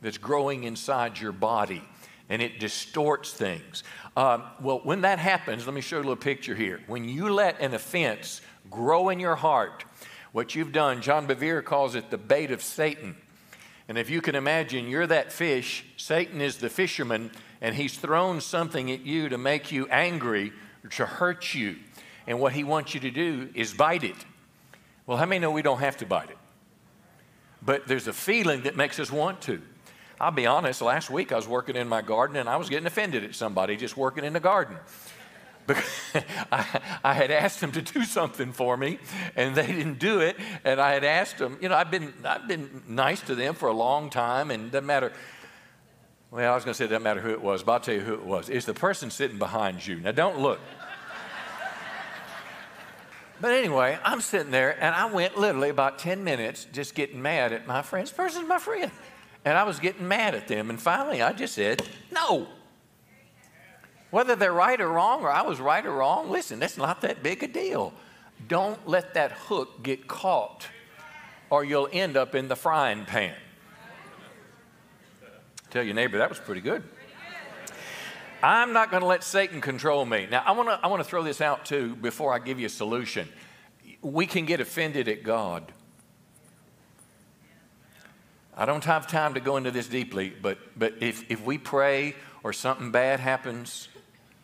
that's 0.05 0.19
growing 0.19 0.65
inside 0.65 1.19
your 1.19 1.31
body 1.31 1.81
and 2.29 2.39
it 2.39 2.59
distorts 2.59 3.33
things. 3.33 3.83
Um, 4.15 4.43
well, 4.61 4.79
when 4.83 5.01
that 5.01 5.17
happens, 5.17 5.65
let 5.65 5.73
me 5.73 5.81
show 5.81 5.95
you 5.95 6.01
a 6.01 6.03
little 6.03 6.15
picture 6.15 6.53
here. 6.53 6.79
When 6.85 7.09
you 7.09 7.29
let 7.29 7.59
an 7.59 7.73
offense 7.73 8.41
grow 8.69 9.09
in 9.09 9.19
your 9.19 9.35
heart, 9.35 9.83
what 10.31 10.53
you've 10.53 10.71
done, 10.71 11.01
John 11.01 11.27
Bevere 11.27 11.63
calls 11.63 11.95
it 11.95 12.11
the 12.11 12.19
bait 12.19 12.51
of 12.51 12.61
Satan. 12.61 13.15
And 13.87 13.97
if 13.97 14.09
you 14.09 14.21
can 14.21 14.35
imagine, 14.35 14.87
you're 14.87 15.07
that 15.07 15.31
fish, 15.31 15.83
Satan 15.97 16.39
is 16.39 16.57
the 16.57 16.69
fisherman, 16.69 17.31
and 17.59 17.75
he's 17.75 17.97
thrown 17.97 18.41
something 18.41 18.91
at 18.91 19.01
you 19.01 19.29
to 19.29 19.39
make 19.39 19.71
you 19.71 19.87
angry, 19.87 20.53
to 20.91 21.05
hurt 21.07 21.55
you. 21.55 21.77
And 22.27 22.39
what 22.39 22.53
he 22.53 22.63
wants 22.63 22.93
you 22.93 22.99
to 22.99 23.11
do 23.11 23.49
is 23.55 23.73
bite 23.73 24.03
it. 24.03 24.15
Well, 25.07 25.17
how 25.17 25.25
many 25.25 25.39
know 25.39 25.51
we 25.51 25.63
don't 25.63 25.79
have 25.79 25.97
to 25.97 26.05
bite 26.05 26.29
it? 26.29 26.37
But 27.61 27.87
there's 27.87 28.07
a 28.07 28.13
feeling 28.13 28.61
that 28.63 28.75
makes 28.75 28.99
us 28.99 29.11
want 29.11 29.41
to. 29.43 29.61
I'll 30.19 30.31
be 30.31 30.45
honest, 30.45 30.81
last 30.81 31.09
week 31.09 31.31
I 31.31 31.35
was 31.35 31.47
working 31.47 31.75
in 31.75 31.89
my 31.89 32.01
garden 32.01 32.37
and 32.37 32.47
I 32.47 32.55
was 32.55 32.69
getting 32.69 32.87
offended 32.87 33.23
at 33.23 33.35
somebody 33.35 33.75
just 33.75 33.97
working 33.97 34.23
in 34.23 34.33
the 34.33 34.39
garden. 34.39 34.77
Because 35.67 35.83
I, 36.51 36.81
I, 37.03 37.13
had 37.13 37.31
asked 37.31 37.59
them 37.59 37.71
to 37.73 37.81
do 37.81 38.03
something 38.03 38.53
for 38.53 38.77
me 38.77 38.99
and 39.35 39.55
they 39.55 39.67
didn't 39.67 39.99
do 39.99 40.19
it. 40.21 40.37
And 40.63 40.79
I 40.79 40.93
had 40.93 41.03
asked 41.03 41.39
them, 41.39 41.57
you 41.59 41.69
know, 41.69 41.75
I've 41.75 41.91
been, 41.91 42.13
I've 42.23 42.47
been 42.47 42.83
nice 42.87 43.21
to 43.21 43.35
them 43.35 43.55
for 43.55 43.67
a 43.67 43.73
long 43.73 44.09
time 44.09 44.51
and 44.51 44.65
it 44.65 44.71
doesn't 44.71 44.85
matter. 44.85 45.11
Well, 46.31 46.51
I 46.51 46.55
was 46.55 46.63
going 46.63 46.73
to 46.73 46.77
say 46.77 46.85
it 46.85 46.89
doesn't 46.89 47.03
matter 47.03 47.21
who 47.21 47.31
it 47.31 47.41
was, 47.41 47.63
but 47.63 47.73
I'll 47.73 47.79
tell 47.79 47.95
you 47.95 48.01
who 48.01 48.13
it 48.13 48.25
was. 48.25 48.49
It's 48.49 48.65
the 48.65 48.73
person 48.73 49.09
sitting 49.09 49.39
behind 49.39 49.85
you. 49.85 49.99
Now, 49.99 50.11
don't 50.11 50.39
look. 50.39 50.59
But 53.41 53.51
anyway, 53.51 53.99
I'm 54.01 54.21
sitting 54.21 54.49
there 54.49 54.81
and 54.81 54.95
I 54.95 55.07
went 55.07 55.37
literally 55.37 55.67
about 55.67 55.99
10 55.99 56.23
minutes 56.23 56.67
just 56.71 56.95
getting 56.95 57.21
mad 57.21 57.51
at 57.51 57.67
my 57.67 57.81
friend. 57.81 58.07
This 58.07 58.13
person's 58.13 58.47
my 58.47 58.59
friend. 58.59 58.89
And 59.45 59.55
I 59.57 59.63
was 59.63 59.79
getting 59.79 60.07
mad 60.07 60.33
at 60.33 60.47
them. 60.47 60.69
And 60.71 60.81
finally, 60.81 61.21
I 61.21 61.31
just 61.31 61.53
said, 61.53 61.83
no. 62.11 62.47
Whether 64.09 64.35
they're 64.35 64.51
right 64.51 64.81
or 64.81 64.89
wrong, 64.89 65.21
or 65.21 65.29
I 65.29 65.43
was 65.43 65.59
right 65.59 65.85
or 65.85 65.91
wrong, 65.91 66.31
listen, 66.31 66.59
that's 66.59 66.77
not 66.77 67.01
that 67.01 67.21
big 67.21 67.43
a 67.43 67.47
deal. 67.47 67.93
Don't 68.47 68.87
let 68.87 69.13
that 69.13 69.31
hook 69.31 69.83
get 69.83 70.07
caught, 70.07 70.67
or 71.49 71.63
you'll 71.63 71.89
end 71.91 72.17
up 72.17 72.33
in 72.35 72.47
the 72.47 72.55
frying 72.55 73.05
pan. 73.05 73.35
Tell 75.69 75.83
your 75.83 75.95
neighbor, 75.95 76.17
that 76.17 76.29
was 76.29 76.39
pretty 76.39 76.61
good. 76.61 76.83
I'm 78.41 78.73
not 78.73 78.91
going 78.91 79.01
to 79.01 79.07
let 79.07 79.23
Satan 79.23 79.59
control 79.59 80.05
me. 80.05 80.27
Now, 80.29 80.43
I 80.45 80.51
want 80.51 80.69
to 80.69 80.79
I 80.83 80.87
want 80.87 81.03
to 81.03 81.09
throw 81.09 81.23
this 81.23 81.41
out 81.41 81.65
too 81.65 81.95
before 81.95 82.33
I 82.33 82.39
give 82.39 82.59
you 82.59 82.67
a 82.67 82.69
solution. 82.69 83.27
We 84.01 84.27
can 84.27 84.45
get 84.45 84.59
offended 84.59 85.07
at 85.07 85.23
God. 85.23 85.71
I 88.57 88.65
don't 88.65 88.83
have 88.85 89.05
time 89.05 89.33
to 89.33 89.41
go 89.41 89.57
into 89.57 89.71
this 89.71 89.87
deeply, 89.87 90.29
but, 90.29 90.57
but 90.77 90.95
if, 91.01 91.29
if 91.29 91.43
we 91.45 91.57
pray 91.57 92.15
or 92.41 92.53
something 92.53 92.91
bad 92.91 93.19
happens, 93.19 93.89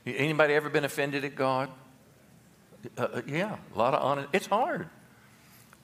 anybody 0.06 0.54
ever 0.54 0.70
been 0.70 0.84
offended 0.84 1.24
at 1.24 1.36
God? 1.36 1.70
Uh, 2.98 3.04
uh, 3.04 3.22
yeah, 3.26 3.56
a 3.74 3.78
lot 3.78 3.94
of 3.94 4.02
honest. 4.02 4.28
It's 4.34 4.48
hard. 4.48 4.90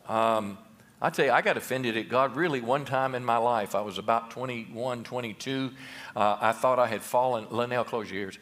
Um, 0.10 0.57
I 1.01 1.10
tell 1.10 1.25
you, 1.25 1.31
I 1.31 1.41
got 1.41 1.57
offended 1.57 1.96
at 1.96 2.10
God 2.10 2.36
really 2.36 2.60
one 2.60 2.84
time 2.84 3.15
in 3.15 3.24
my 3.24 3.38
life. 3.38 3.75
I 3.75 3.81
was 3.81 3.98
about 3.98 4.31
21, 4.31 5.03
22. 5.03 5.72
Uh, 6.15 6.38
I 6.41 6.51
thought 6.51 6.79
I 6.79 6.88
had 6.88 7.03
fallen. 7.03 7.48
Linnell, 7.51 7.84
close 7.84 8.10
your 8.10 8.22
ears. 8.24 8.39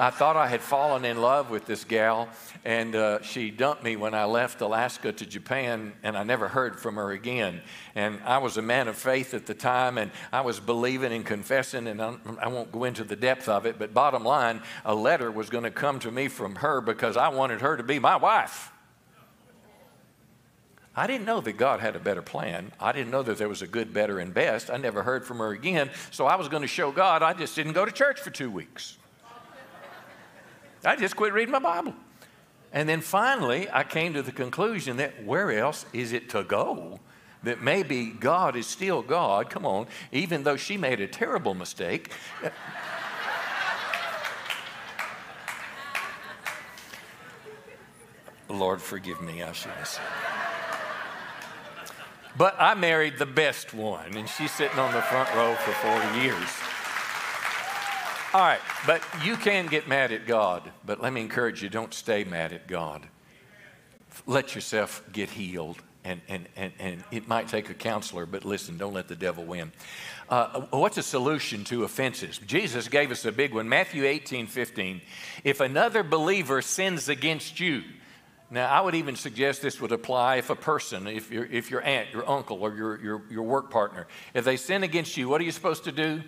I 0.00 0.10
thought 0.10 0.36
I 0.36 0.46
had 0.46 0.60
fallen 0.60 1.04
in 1.04 1.20
love 1.20 1.50
with 1.50 1.66
this 1.66 1.82
gal, 1.82 2.28
and 2.64 2.94
uh, 2.94 3.20
she 3.22 3.50
dumped 3.50 3.82
me 3.82 3.96
when 3.96 4.14
I 4.14 4.26
left 4.26 4.60
Alaska 4.60 5.10
to 5.10 5.26
Japan, 5.26 5.92
and 6.04 6.16
I 6.16 6.22
never 6.22 6.46
heard 6.46 6.78
from 6.78 6.94
her 6.94 7.10
again. 7.10 7.62
And 7.96 8.20
I 8.24 8.38
was 8.38 8.56
a 8.58 8.62
man 8.62 8.86
of 8.86 8.96
faith 8.96 9.34
at 9.34 9.46
the 9.46 9.54
time, 9.54 9.98
and 9.98 10.12
I 10.32 10.42
was 10.42 10.60
believing 10.60 11.12
and 11.12 11.26
confessing, 11.26 11.88
and 11.88 12.00
I 12.00 12.46
won't 12.46 12.70
go 12.70 12.84
into 12.84 13.02
the 13.02 13.16
depth 13.16 13.48
of 13.48 13.66
it, 13.66 13.76
but 13.76 13.92
bottom 13.92 14.22
line, 14.22 14.62
a 14.84 14.94
letter 14.94 15.32
was 15.32 15.50
going 15.50 15.64
to 15.64 15.70
come 15.72 15.98
to 16.00 16.12
me 16.12 16.28
from 16.28 16.54
her 16.56 16.80
because 16.80 17.16
I 17.16 17.30
wanted 17.30 17.60
her 17.60 17.76
to 17.76 17.82
be 17.82 17.98
my 17.98 18.14
wife. 18.14 18.70
I 20.94 21.08
didn't 21.08 21.26
know 21.26 21.40
that 21.40 21.54
God 21.54 21.80
had 21.80 21.96
a 21.96 22.00
better 22.00 22.22
plan. 22.22 22.70
I 22.78 22.92
didn't 22.92 23.10
know 23.10 23.24
that 23.24 23.38
there 23.38 23.48
was 23.48 23.62
a 23.62 23.66
good, 23.66 23.92
better, 23.92 24.20
and 24.20 24.32
best. 24.32 24.70
I 24.70 24.76
never 24.76 25.02
heard 25.02 25.26
from 25.26 25.38
her 25.38 25.50
again. 25.50 25.90
So 26.12 26.26
I 26.26 26.36
was 26.36 26.48
going 26.48 26.62
to 26.62 26.68
show 26.68 26.92
God 26.92 27.22
I 27.24 27.32
just 27.32 27.56
didn't 27.56 27.72
go 27.72 27.84
to 27.84 27.92
church 27.92 28.20
for 28.20 28.30
two 28.30 28.50
weeks. 28.50 28.97
I 30.84 30.96
just 30.96 31.16
quit 31.16 31.32
reading 31.32 31.52
my 31.52 31.58
Bible. 31.58 31.94
And 32.72 32.88
then 32.88 33.00
finally, 33.00 33.68
I 33.72 33.82
came 33.84 34.14
to 34.14 34.22
the 34.22 34.32
conclusion 34.32 34.98
that 34.98 35.24
where 35.24 35.50
else 35.52 35.86
is 35.92 36.12
it 36.12 36.28
to 36.30 36.42
go? 36.44 37.00
That 37.42 37.62
maybe 37.62 38.06
God 38.06 38.56
is 38.56 38.66
still 38.66 39.00
God. 39.02 39.48
Come 39.48 39.64
on, 39.64 39.86
even 40.12 40.42
though 40.42 40.56
she 40.56 40.76
made 40.76 41.00
a 41.00 41.06
terrible 41.06 41.54
mistake. 41.54 42.12
Lord, 48.48 48.80
forgive 48.80 49.20
me, 49.20 49.42
I 49.42 49.52
should 49.52 49.70
have 49.72 49.86
said. 49.86 50.02
But 52.36 52.56
I 52.58 52.74
married 52.74 53.18
the 53.18 53.26
best 53.26 53.74
one, 53.74 54.16
and 54.16 54.28
she's 54.28 54.52
sitting 54.52 54.78
on 54.78 54.92
the 54.94 55.02
front 55.02 55.34
row 55.34 55.54
for 55.56 55.72
40 55.72 56.20
years. 56.20 56.48
All 58.38 58.44
right, 58.44 58.60
but 58.86 59.02
you 59.24 59.36
can 59.36 59.66
get 59.66 59.88
mad 59.88 60.12
at 60.12 60.24
God, 60.24 60.70
but 60.86 61.02
let 61.02 61.12
me 61.12 61.20
encourage 61.20 61.60
you 61.60 61.68
don't 61.68 61.92
stay 61.92 62.22
mad 62.22 62.52
at 62.52 62.68
God. 62.68 63.04
Let 64.28 64.54
yourself 64.54 65.02
get 65.12 65.28
healed. 65.28 65.78
And, 66.04 66.20
and, 66.28 66.46
and, 66.54 66.72
and 66.78 67.04
it 67.10 67.26
might 67.26 67.48
take 67.48 67.68
a 67.68 67.74
counselor, 67.74 68.26
but 68.26 68.44
listen, 68.44 68.78
don't 68.78 68.94
let 68.94 69.08
the 69.08 69.16
devil 69.16 69.42
win. 69.42 69.72
Uh, 70.28 70.60
what's 70.70 70.96
a 70.98 71.02
solution 71.02 71.64
to 71.64 71.82
offenses? 71.82 72.38
Jesus 72.38 72.86
gave 72.86 73.10
us 73.10 73.24
a 73.24 73.32
big 73.32 73.52
one 73.52 73.68
Matthew 73.68 74.04
18 74.04 74.46
15. 74.46 75.00
If 75.42 75.58
another 75.58 76.04
believer 76.04 76.62
sins 76.62 77.08
against 77.08 77.58
you, 77.58 77.82
now, 78.52 78.68
I 78.68 78.80
would 78.80 78.94
even 78.94 79.16
suggest 79.16 79.62
this 79.62 79.80
would 79.80 79.90
apply 79.90 80.36
if 80.36 80.48
a 80.48 80.54
person, 80.54 81.08
if, 81.08 81.30
your 81.32 81.44
if 81.46 81.72
your 81.72 81.82
aunt, 81.82 82.12
your 82.12 82.26
uncle, 82.30 82.62
or 82.62 82.72
your, 82.74 83.00
your, 83.00 83.22
your 83.28 83.42
work 83.42 83.68
partner, 83.68 84.06
if 84.32 84.44
they 84.44 84.56
sin 84.56 84.84
against 84.84 85.16
you, 85.16 85.28
what 85.28 85.40
are 85.40 85.44
you 85.44 85.50
supposed 85.50 85.84
to 85.84 85.92
do? 85.92 86.22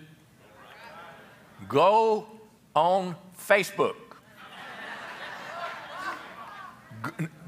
Go 1.67 2.27
on 2.75 3.15
Facebook. 3.37 3.95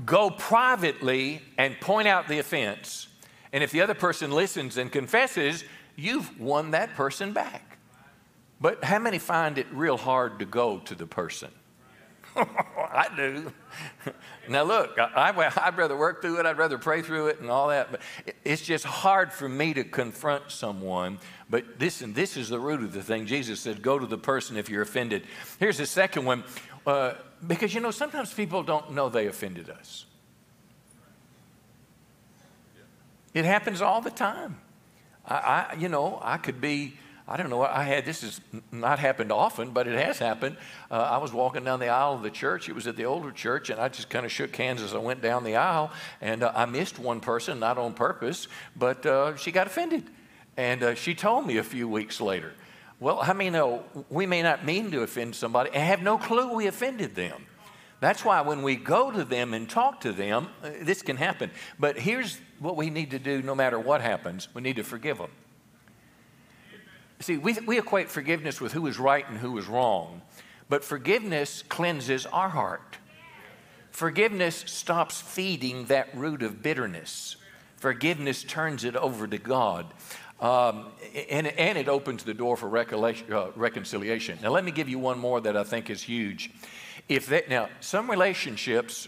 Go 0.06 0.30
privately 0.32 1.42
and 1.58 1.80
point 1.80 2.08
out 2.08 2.28
the 2.28 2.40
offense. 2.40 3.08
And 3.52 3.64
if 3.64 3.72
the 3.72 3.82
other 3.82 3.94
person 3.94 4.32
listens 4.32 4.78
and 4.78 4.92
confesses, 4.92 5.64
you've 5.96 6.40
won 6.40 6.72
that 6.72 6.96
person 6.96 7.34
back. 7.34 7.78
But 8.60 8.84
how 8.84 9.00
many 9.00 9.20
find 9.20 9.58
it 9.58 9.68
real 9.72 9.98
hard 9.98 10.40
to 10.40 10.46
go 10.46 10.80
to 10.80 10.96
the 10.96 11.06
person? 11.06 11.52
I 12.36 13.08
do. 13.16 13.52
now, 14.50 14.64
look, 14.64 14.98
I, 14.98 15.32
would 15.32 15.78
rather 15.78 15.98
work 15.98 16.22
through 16.22 16.40
it, 16.40 16.46
I'd 16.46 16.58
rather 16.58 16.78
pray 16.78 17.02
through 17.02 17.28
it 17.28 17.40
and 17.40 17.50
all 17.50 17.70
that, 17.70 17.92
but 17.92 18.02
it's 18.44 18.62
just 18.62 18.86
hard 18.86 19.32
for 19.32 19.50
me 19.50 19.74
to 19.74 19.84
confront 19.84 20.52
someone. 20.52 21.20
But 21.50 21.66
listen, 21.80 22.14
this 22.14 22.38
is 22.38 22.50
the 22.50 22.60
root 22.60 22.82
of 22.82 22.94
the 22.94 23.04
thing. 23.04 23.26
Jesus 23.26 23.60
said, 23.60 23.82
Go 23.82 24.00
to 24.00 24.06
the 24.06 24.18
person 24.18 24.58
if 24.58 24.70
you're 24.70 24.82
offended. 24.82 25.24
Here's 25.60 25.78
the 25.78 25.86
second 25.86 26.26
one 26.26 26.44
uh, 26.86 27.14
because, 27.46 27.74
you 27.74 27.82
know, 27.82 27.92
sometimes 27.92 28.34
people 28.34 28.64
don't 28.64 28.92
know 28.92 29.10
they 29.10 29.28
offended 29.28 29.70
us. 29.70 30.06
It 33.34 33.46
happens 33.46 33.82
all 33.82 34.02
the 34.02 34.12
time. 34.12 34.60
I, 35.26 35.36
I 35.36 35.76
you 35.80 35.90
know, 35.90 36.20
I 36.22 36.38
could 36.38 36.62
be 36.62 36.98
I 37.28 37.38
don't 37.38 37.50
know 37.50 37.62
I 37.62 37.84
had. 37.84 38.06
This 38.06 38.22
has 38.22 38.42
not 38.72 39.00
happened 39.00 39.32
often, 39.32 39.72
but 39.72 39.88
it 39.88 39.98
has 39.98 40.20
happened. 40.20 40.58
Uh, 40.92 40.96
I 40.96 41.18
was 41.18 41.32
walking 41.32 41.64
down 41.64 41.80
the 41.80 41.88
aisle 41.88 42.16
of 42.16 42.22
the 42.22 42.30
church. 42.30 42.68
It 42.68 42.76
was 42.76 42.86
at 42.86 42.98
the 42.98 43.06
older 43.06 43.32
church, 43.32 43.70
and 43.70 43.80
I 43.80 43.88
just 43.88 44.10
kind 44.10 44.26
of 44.26 44.32
shook 44.32 44.54
hands 44.56 44.82
as 44.82 44.94
I 44.94 44.98
went 44.98 45.22
down 45.22 45.46
the 45.46 45.56
aisle. 45.56 45.92
And 46.20 46.44
uh, 46.44 46.52
I 46.54 46.66
missed 46.66 47.00
one 47.00 47.22
person, 47.22 47.60
not 47.60 47.78
on 47.78 47.94
purpose, 47.94 48.50
but 48.76 49.06
uh, 49.06 49.38
she 49.38 49.52
got 49.52 49.68
offended. 49.68 50.04
And 50.58 50.84
uh, 50.84 50.96
she 50.96 51.16
told 51.16 51.48
me 51.48 51.58
a 51.58 51.64
few 51.64 51.88
weeks 51.88 52.20
later. 52.20 52.52
Well, 53.00 53.20
I 53.22 53.34
mean, 53.34 53.54
know 53.54 53.84
we 54.10 54.26
may 54.26 54.42
not 54.42 54.66
mean 54.66 54.92
to 54.92 55.02
offend 55.02 55.36
somebody 55.36 55.70
and 55.74 55.82
have 55.82 56.02
no 56.02 56.18
clue 56.18 56.54
we 56.54 56.68
offended 56.68 57.16
them. 57.16 57.46
That's 58.02 58.26
why 58.26 58.42
when 58.42 58.64
we 58.64 58.76
go 58.76 59.12
to 59.12 59.24
them 59.24 59.54
and 59.54 59.70
talk 59.70 60.02
to 60.02 60.12
them, 60.12 60.50
uh, 60.62 60.72
this 60.82 61.02
can 61.02 61.16
happen. 61.16 61.52
But 61.80 61.98
here's 61.98 62.40
what 62.60 62.76
we 62.76 62.90
need 62.90 63.12
to 63.12 63.20
do 63.20 63.42
no 63.42 63.56
matter 63.56 63.80
what 63.80 64.02
happens 64.02 64.50
we 64.54 64.62
need 64.62 64.76
to 64.76 64.84
forgive 64.84 65.20
them. 65.20 65.30
See, 67.24 67.38
we, 67.38 67.54
we 67.66 67.80
equate 67.80 68.10
forgiveness 68.10 68.60
with 68.60 68.74
who 68.74 68.86
is 68.88 69.00
right 69.00 69.26
and 69.30 69.38
who 69.38 69.58
is 69.58 69.66
wrong, 69.68 70.22
but 70.68 70.84
forgiveness 70.84 71.64
cleanses 71.70 72.26
our 72.26 72.50
heart. 72.50 72.98
Forgiveness 73.92 74.66
stops 74.68 75.22
feeding 75.22 75.86
that 75.86 76.10
root 76.18 76.44
of 76.44 76.62
bitterness. 76.62 77.38
Forgiveness 77.78 78.44
turns 78.44 78.84
it 78.84 78.98
over 78.98 79.26
to 79.26 79.38
God. 79.38 79.86
Um, 80.42 80.88
and, 81.30 81.48
and, 81.48 81.78
it 81.78 81.88
opens 81.88 82.26
the 82.26 82.34
door 82.34 82.58
for 82.58 82.78
uh, 82.78 83.52
reconciliation. 83.56 84.40
Now, 84.42 84.50
let 84.50 84.66
me 84.66 84.72
give 84.72 84.90
you 84.90 85.00
one 85.00 85.18
more 85.18 85.40
that 85.40 85.56
I 85.56 85.64
think 85.64 85.90
is 85.90 86.02
huge. 86.02 86.52
If 87.08 87.28
that, 87.28 87.48
now, 87.48 87.70
some 87.80 88.12
relationships, 88.12 89.08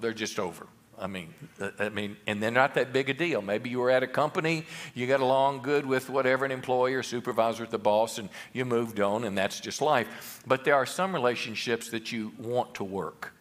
they're 0.00 0.14
just 0.14 0.38
over. 0.38 0.66
I 1.00 1.06
mean, 1.06 1.34
uh, 1.60 1.70
I 1.78 1.88
mean, 1.88 2.16
and 2.26 2.42
they're 2.42 2.50
not 2.50 2.74
that 2.74 2.92
big 2.92 3.08
a 3.08 3.14
deal. 3.14 3.40
Maybe 3.40 3.70
you 3.70 3.78
were 3.78 3.90
at 3.90 4.02
a 4.02 4.06
company, 4.06 4.66
you 4.94 5.06
got 5.06 5.20
along 5.20 5.62
good 5.62 5.86
with 5.86 6.10
whatever 6.10 6.44
an 6.44 6.50
employer, 6.50 7.02
supervisor, 7.02 7.66
the 7.66 7.78
boss, 7.78 8.18
and 8.18 8.28
you 8.52 8.64
moved 8.64 9.00
on, 9.00 9.24
and 9.24 9.36
that's 9.36 9.60
just 9.60 9.80
life. 9.80 10.42
But 10.46 10.64
there 10.64 10.74
are 10.74 10.86
some 10.86 11.14
relationships 11.14 11.90
that 11.90 12.12
you 12.12 12.32
want 12.38 12.74
to 12.74 12.84
work, 12.84 13.32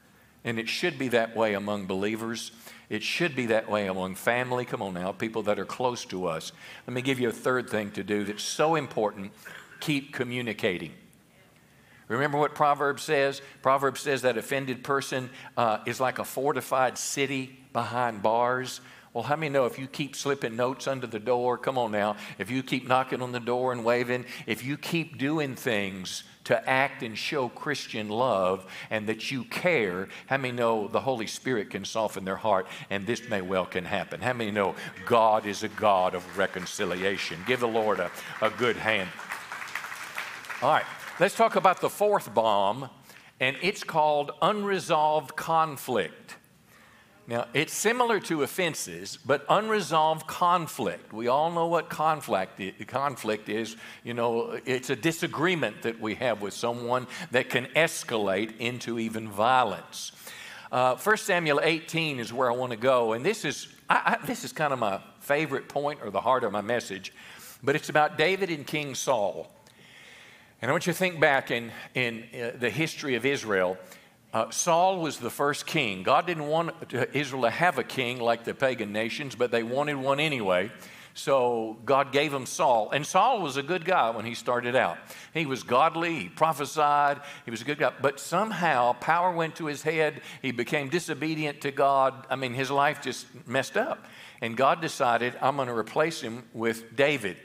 and 0.44 0.58
it 0.58 0.70
should 0.70 0.98
be 0.98 1.10
that 1.10 1.36
way 1.36 1.54
among 1.54 1.86
believers. 1.86 2.52
It 2.90 3.04
should 3.04 3.36
be 3.36 3.48
that 3.48 3.70
way 3.70 3.88
among 3.88 4.16
family. 4.16 4.66
Come 4.66 4.82
on 4.82 4.94
now, 4.94 5.12
people 5.12 5.44
that 5.44 5.60
are 5.60 5.66
close 5.66 6.06
to 6.06 6.28
us. 6.28 6.52
Let 6.88 6.94
me 6.94 7.02
give 7.02 7.20
you 7.20 7.30
a 7.30 7.34
third 7.34 7.70
thing 7.70 7.92
to 7.92 8.04
do 8.04 8.24
that's 8.24 8.44
so 8.44 8.76
important 8.76 9.32
keep 9.80 10.14
communicating. 10.14 10.94
Remember 12.10 12.40
what 12.40 12.56
Proverbs 12.56 13.04
says? 13.04 13.42
Proverbs 13.62 14.02
says 14.02 14.24
that 14.24 14.38
offended 14.38 14.84
person 14.84 15.30
uh, 15.56 15.78
is 15.86 16.00
like 16.00 16.20
a 16.20 16.26
fortified 16.26 16.98
city 16.98 17.60
behind 17.72 18.22
bars. 18.24 18.82
Well, 19.14 19.24
how 19.24 19.36
many 19.36 19.50
know 19.50 19.66
if 19.66 19.80
you 19.80 19.88
keep 19.88 20.16
slipping 20.16 20.56
notes 20.56 20.88
under 20.88 21.08
the 21.08 21.20
door, 21.20 21.58
come 21.58 21.78
on 21.78 21.92
now, 21.92 22.16
if 22.38 22.52
you 22.52 22.62
keep 22.64 22.88
knocking 22.88 23.22
on 23.22 23.32
the 23.32 23.40
door 23.40 23.72
and 23.72 23.84
waving, 23.84 24.26
if 24.46 24.64
you 24.64 24.78
keep 24.78 25.18
doing 25.18 25.56
things 25.56 26.24
to 26.46 26.70
act 26.70 27.04
and 27.04 27.18
show 27.18 27.50
Christian 27.50 28.10
love 28.10 28.66
and 28.90 29.08
that 29.08 29.32
you 29.32 29.44
care, 29.44 30.10
how 30.28 30.38
many 30.38 30.52
know 30.52 30.88
the 30.88 31.00
Holy 31.00 31.28
Spirit 31.28 31.70
can 31.70 31.86
soften 31.86 32.26
their 32.26 32.36
heart 32.36 32.68
and 32.90 33.06
this 33.06 33.28
may 33.30 33.42
well 33.42 33.66
can 33.66 33.86
happen? 33.86 34.20
How 34.20 34.34
many 34.34 34.52
know 34.52 34.76
God 35.06 35.46
is 35.46 35.64
a 35.64 35.70
God 35.70 36.16
of 36.16 36.38
reconciliation? 36.38 37.40
Give 37.46 37.60
the 37.60 37.68
Lord 37.68 38.00
a, 38.00 38.10
a 38.42 38.50
good 38.50 38.78
hand. 38.78 39.10
All 40.62 40.72
right. 40.72 40.86
Let's 41.20 41.36
talk 41.36 41.58
about 41.58 41.82
the 41.82 41.90
fourth 41.90 42.34
bomb, 42.34 42.90
and 43.42 43.58
it's 43.62 43.84
called 43.84 44.32
unresolved 44.42 45.36
conflict. 45.36 46.38
Now, 47.28 47.46
it's 47.54 47.74
similar 47.74 48.22
to 48.22 48.44
offenses, 48.44 49.20
but 49.26 49.44
unresolved 49.50 50.28
conflict. 50.28 51.12
We 51.12 51.28
all 51.28 51.52
know 51.52 51.68
what 51.68 51.90
conflict, 51.90 52.62
conflict 52.88 53.50
is. 53.50 53.76
You 54.06 54.14
know, 54.14 54.62
it's 54.66 54.90
a 54.90 54.96
disagreement 54.96 55.82
that 55.82 56.00
we 56.00 56.16
have 56.16 56.42
with 56.42 56.54
someone 56.54 57.06
that 57.32 57.50
can 57.50 57.66
escalate 57.76 58.58
into 58.58 58.98
even 58.98 59.28
violence. 59.28 60.14
Uh, 60.72 60.96
1 60.96 61.18
Samuel 61.18 61.60
18 61.62 62.22
is 62.22 62.32
where 62.32 62.50
I 62.50 62.56
want 62.56 62.72
to 62.72 62.78
go, 62.78 63.12
and 63.12 63.26
this 63.26 63.44
is, 63.44 63.68
I, 63.90 64.18
I, 64.22 64.26
this 64.26 64.46
is 64.46 64.54
kind 64.54 64.72
of 64.72 64.80
my 64.80 65.02
favorite 65.20 65.68
point 65.68 66.00
or 66.02 66.12
the 66.12 66.22
heart 66.22 66.46
of 66.46 66.54
my 66.54 66.62
message, 66.62 67.12
but 67.62 67.76
it's 67.76 67.90
about 67.90 68.18
David 68.18 68.50
and 68.50 68.66
King 68.66 68.96
Saul. 68.96 69.52
And 70.62 70.70
I 70.70 70.74
want 70.74 70.88
you 70.88 70.94
to 70.94 71.00
think 71.00 71.22
back 71.22 71.52
in, 71.52 71.72
in 71.94 72.26
uh, 72.34 72.52
the 72.60 72.70
history 72.70 73.16
of 73.16 73.26
Israel. 73.26 73.78
Uh, 74.34 74.50
Saul 74.52 75.00
was 75.00 75.18
the 75.18 75.30
first 75.30 75.66
king. 75.66 76.04
God 76.04 76.28
didn't 76.28 76.48
want 76.48 76.76
Israel 77.14 77.44
to 77.44 77.50
have 77.50 77.78
a 77.80 77.84
king 77.84 78.20
like 78.20 78.44
the 78.44 78.54
pagan 78.54 78.92
nations, 78.92 79.36
but 79.36 79.52
they 79.52 79.64
wanted 79.64 79.96
one 79.96 80.20
anyway. 80.20 80.70
So 81.14 81.78
God 81.86 82.12
gave 82.12 82.34
him 82.34 82.46
Saul. 82.46 82.92
And 82.92 83.06
Saul 83.06 83.42
was 83.42 83.58
a 83.58 83.64
good 83.64 83.86
guy 83.86 84.10
when 84.12 84.26
he 84.26 84.36
started 84.36 84.76
out. 84.76 84.98
He 85.34 85.46
was 85.46 85.64
godly, 85.64 86.16
he 86.16 86.30
prophesied, 86.30 87.22
he 87.46 87.52
was 87.52 87.62
a 87.62 87.66
good 87.66 87.80
guy. 87.80 87.94
But 88.02 88.20
somehow 88.20 88.94
power 88.94 89.32
went 89.32 89.56
to 89.56 89.66
his 89.66 89.82
head. 89.82 90.22
He 90.42 90.52
became 90.52 90.90
disobedient 90.90 91.62
to 91.62 91.72
God. 91.72 92.28
I 92.30 92.36
mean, 92.36 92.54
his 92.54 92.70
life 92.70 93.02
just 93.02 93.26
messed 93.48 93.78
up. 93.78 94.06
And 94.42 94.56
God 94.56 94.82
decided, 94.82 95.36
I'm 95.42 95.56
going 95.56 95.70
to 95.70 95.74
replace 95.74 96.22
him 96.22 96.44
with 96.54 96.96
David. 96.96 97.38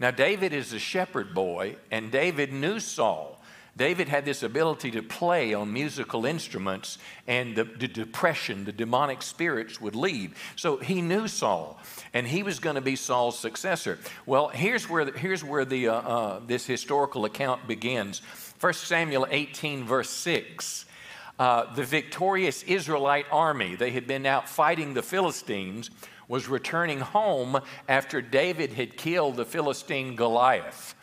Now, 0.00 0.10
David 0.10 0.54
is 0.54 0.72
a 0.72 0.78
shepherd 0.78 1.34
boy, 1.34 1.76
and 1.90 2.10
David 2.10 2.52
knew 2.52 2.80
Saul. 2.80 3.36
David 3.76 4.08
had 4.08 4.24
this 4.24 4.42
ability 4.42 4.90
to 4.92 5.02
play 5.02 5.54
on 5.54 5.72
musical 5.72 6.24
instruments, 6.24 6.98
and 7.26 7.54
the, 7.54 7.64
the, 7.64 7.86
depression, 7.86 8.64
the 8.64 8.72
demonic 8.72 9.22
spirits 9.22 9.80
would 9.80 9.94
leave. 9.94 10.34
So 10.56 10.78
he 10.78 11.02
knew 11.02 11.28
Saul, 11.28 11.78
and 12.12 12.26
he 12.26 12.42
was 12.42 12.58
going 12.58 12.74
to 12.74 12.80
be 12.80 12.96
Saul's 12.96 13.38
successor. 13.38 13.98
Well, 14.26 14.48
here's 14.48 14.88
where, 14.88 15.04
the, 15.04 15.12
here's 15.12 15.44
where 15.44 15.64
the, 15.64 15.88
uh, 15.88 15.94
uh, 15.94 16.40
this 16.46 16.66
historical 16.66 17.26
account 17.26 17.68
begins 17.68 18.22
1 18.60 18.72
Samuel 18.72 19.26
18, 19.30 19.84
verse 19.84 20.10
6. 20.10 20.86
Uh, 21.38 21.72
the 21.74 21.84
victorious 21.84 22.62
Israelite 22.64 23.24
army, 23.30 23.76
they 23.76 23.92
had 23.92 24.06
been 24.06 24.26
out 24.26 24.48
fighting 24.48 24.92
the 24.92 25.02
Philistines, 25.02 25.90
was 26.30 26.48
returning 26.48 27.00
home 27.00 27.60
after 27.88 28.22
David 28.22 28.72
had 28.74 28.96
killed 28.96 29.34
the 29.34 29.44
Philistine 29.44 30.14
Goliath. 30.14 30.94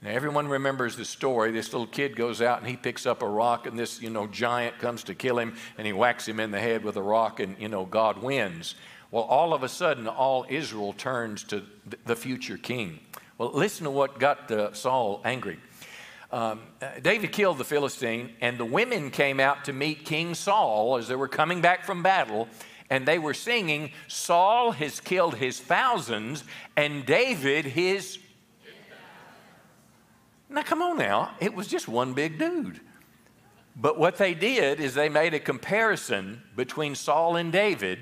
Now, 0.00 0.10
everyone 0.10 0.46
remembers 0.46 0.94
the 0.94 1.04
story. 1.04 1.50
This 1.50 1.72
little 1.72 1.88
kid 1.88 2.14
goes 2.14 2.40
out 2.40 2.60
and 2.60 2.68
he 2.68 2.76
picks 2.76 3.04
up 3.04 3.22
a 3.22 3.28
rock, 3.28 3.66
and 3.66 3.76
this, 3.76 4.00
you 4.00 4.08
know, 4.08 4.28
giant 4.28 4.78
comes 4.78 5.02
to 5.04 5.16
kill 5.16 5.40
him, 5.40 5.56
and 5.76 5.84
he 5.84 5.92
whacks 5.92 6.28
him 6.28 6.38
in 6.38 6.52
the 6.52 6.60
head 6.60 6.84
with 6.84 6.96
a 6.96 7.02
rock, 7.02 7.40
and, 7.40 7.56
you 7.58 7.68
know, 7.68 7.84
God 7.84 8.22
wins. 8.22 8.76
Well, 9.10 9.24
all 9.24 9.52
of 9.52 9.64
a 9.64 9.68
sudden, 9.68 10.06
all 10.06 10.46
Israel 10.48 10.92
turns 10.92 11.42
to 11.44 11.64
the 12.06 12.14
future 12.14 12.56
king. 12.56 13.00
Well, 13.38 13.50
listen 13.52 13.82
to 13.82 13.90
what 13.90 14.20
got 14.20 14.48
uh, 14.52 14.72
Saul 14.74 15.22
angry. 15.24 15.58
Um, 16.30 16.60
uh, 16.80 17.00
David 17.02 17.32
killed 17.32 17.58
the 17.58 17.64
Philistine, 17.64 18.30
and 18.40 18.58
the 18.58 18.64
women 18.64 19.10
came 19.10 19.40
out 19.40 19.64
to 19.64 19.72
meet 19.72 20.04
King 20.04 20.36
Saul 20.36 20.98
as 20.98 21.08
they 21.08 21.16
were 21.16 21.26
coming 21.26 21.60
back 21.60 21.84
from 21.84 22.04
battle, 22.04 22.48
and 22.92 23.08
they 23.08 23.18
were 23.18 23.32
singing, 23.32 23.90
Saul 24.06 24.72
has 24.72 25.00
killed 25.00 25.36
his 25.36 25.58
thousands, 25.58 26.44
and 26.76 27.06
David 27.06 27.64
his 27.64 28.18
now, 30.50 30.62
come 30.62 30.82
on 30.82 30.98
now. 30.98 31.30
It 31.40 31.54
was 31.54 31.66
just 31.66 31.88
one 31.88 32.12
big 32.12 32.38
dude. 32.38 32.78
But 33.74 33.98
what 33.98 34.18
they 34.18 34.34
did 34.34 34.80
is 34.80 34.92
they 34.92 35.08
made 35.08 35.32
a 35.32 35.40
comparison 35.40 36.42
between 36.54 36.94
Saul 36.94 37.36
and 37.36 37.50
David, 37.50 38.00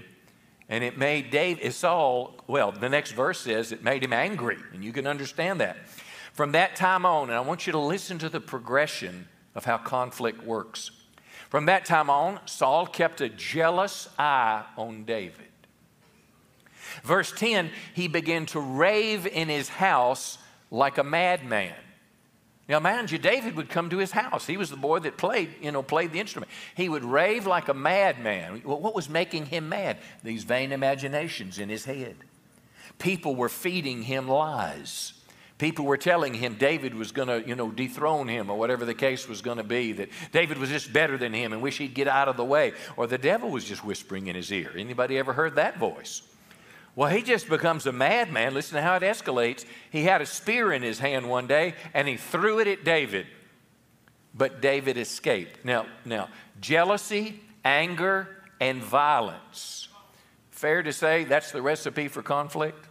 and 0.68 0.82
it 0.82 0.98
made 0.98 1.30
David, 1.30 1.72
Saul, 1.72 2.34
well, 2.48 2.72
the 2.72 2.88
next 2.88 3.12
verse 3.12 3.42
says 3.42 3.70
it 3.70 3.84
made 3.84 4.02
him 4.02 4.12
angry, 4.12 4.58
and 4.74 4.82
you 4.82 4.92
can 4.92 5.06
understand 5.06 5.60
that. 5.60 5.76
From 6.32 6.50
that 6.50 6.74
time 6.74 7.06
on, 7.06 7.28
and 7.28 7.38
I 7.38 7.40
want 7.42 7.68
you 7.68 7.72
to 7.72 7.78
listen 7.78 8.18
to 8.18 8.28
the 8.28 8.40
progression 8.40 9.28
of 9.54 9.64
how 9.64 9.78
conflict 9.78 10.44
works. 10.44 10.90
From 11.50 11.66
that 11.66 11.84
time 11.84 12.08
on, 12.08 12.38
Saul 12.46 12.86
kept 12.86 13.20
a 13.20 13.28
jealous 13.28 14.08
eye 14.18 14.64
on 14.76 15.04
David. 15.04 15.48
Verse 17.02 17.32
10, 17.32 17.70
he 17.94 18.08
began 18.08 18.46
to 18.46 18.60
rave 18.60 19.26
in 19.26 19.48
his 19.48 19.68
house 19.68 20.38
like 20.70 20.96
a 20.98 21.04
madman. 21.04 21.74
Now, 22.68 22.78
mind 22.78 23.10
you, 23.10 23.18
David 23.18 23.56
would 23.56 23.68
come 23.68 23.90
to 23.90 23.98
his 23.98 24.12
house. 24.12 24.46
He 24.46 24.56
was 24.56 24.70
the 24.70 24.76
boy 24.76 25.00
that 25.00 25.16
played, 25.16 25.50
you 25.60 25.72
know, 25.72 25.82
played 25.82 26.12
the 26.12 26.20
instrument. 26.20 26.52
He 26.76 26.88
would 26.88 27.04
rave 27.04 27.48
like 27.48 27.68
a 27.68 27.74
madman. 27.74 28.60
What 28.62 28.94
was 28.94 29.08
making 29.08 29.46
him 29.46 29.68
mad? 29.68 29.98
These 30.22 30.44
vain 30.44 30.70
imaginations 30.70 31.58
in 31.58 31.68
his 31.68 31.84
head. 31.84 32.14
People 33.00 33.34
were 33.34 33.48
feeding 33.48 34.02
him 34.02 34.28
lies. 34.28 35.14
People 35.60 35.84
were 35.84 35.98
telling 35.98 36.32
him 36.32 36.54
David 36.54 36.94
was 36.94 37.12
going 37.12 37.28
to, 37.28 37.46
you 37.46 37.54
know, 37.54 37.70
dethrone 37.70 38.28
him 38.28 38.48
or 38.48 38.58
whatever 38.58 38.86
the 38.86 38.94
case 38.94 39.28
was 39.28 39.42
going 39.42 39.58
to 39.58 39.62
be, 39.62 39.92
that 39.92 40.08
David 40.32 40.56
was 40.56 40.70
just 40.70 40.90
better 40.90 41.18
than 41.18 41.34
him 41.34 41.52
and 41.52 41.60
wish 41.60 41.76
he'd 41.76 41.92
get 41.92 42.08
out 42.08 42.28
of 42.28 42.38
the 42.38 42.44
way. 42.46 42.72
Or 42.96 43.06
the 43.06 43.18
devil 43.18 43.50
was 43.50 43.64
just 43.64 43.84
whispering 43.84 44.28
in 44.28 44.34
his 44.34 44.50
ear. 44.50 44.72
Anybody 44.74 45.18
ever 45.18 45.34
heard 45.34 45.56
that 45.56 45.76
voice? 45.76 46.22
Well, 46.96 47.10
he 47.10 47.20
just 47.20 47.46
becomes 47.46 47.84
a 47.84 47.92
madman. 47.92 48.54
Listen 48.54 48.76
to 48.76 48.82
how 48.82 48.96
it 48.96 49.02
escalates. 49.02 49.66
He 49.90 50.04
had 50.04 50.22
a 50.22 50.26
spear 50.26 50.72
in 50.72 50.80
his 50.80 50.98
hand 50.98 51.28
one 51.28 51.46
day 51.46 51.74
and 51.92 52.08
he 52.08 52.16
threw 52.16 52.58
it 52.60 52.66
at 52.66 52.82
David. 52.82 53.26
But 54.34 54.62
David 54.62 54.96
escaped. 54.96 55.62
Now, 55.62 55.84
now, 56.06 56.30
jealousy, 56.62 57.38
anger, 57.66 58.28
and 58.62 58.82
violence. 58.82 59.88
Fair 60.48 60.82
to 60.82 60.92
say 60.94 61.24
that's 61.24 61.52
the 61.52 61.60
recipe 61.60 62.08
for 62.08 62.22
conflict? 62.22 62.86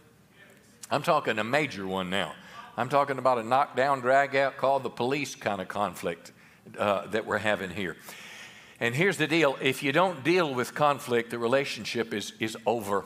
I'm 0.88 1.02
talking 1.02 1.36
a 1.40 1.44
major 1.44 1.84
one 1.84 2.10
now. 2.10 2.34
I'm 2.80 2.88
talking 2.88 3.18
about 3.18 3.36
a 3.36 3.42
knockdown, 3.42 4.00
drag 4.00 4.34
out, 4.34 4.56
call 4.56 4.80
the 4.80 4.88
police 4.88 5.34
kind 5.34 5.60
of 5.60 5.68
conflict 5.68 6.32
uh, 6.78 7.08
that 7.08 7.26
we're 7.26 7.36
having 7.36 7.68
here. 7.68 7.94
And 8.80 8.94
here's 8.94 9.18
the 9.18 9.26
deal 9.26 9.58
if 9.60 9.82
you 9.82 9.92
don't 9.92 10.24
deal 10.24 10.54
with 10.54 10.74
conflict, 10.74 11.28
the 11.28 11.38
relationship 11.38 12.14
is, 12.14 12.32
is 12.40 12.56
over. 12.64 13.04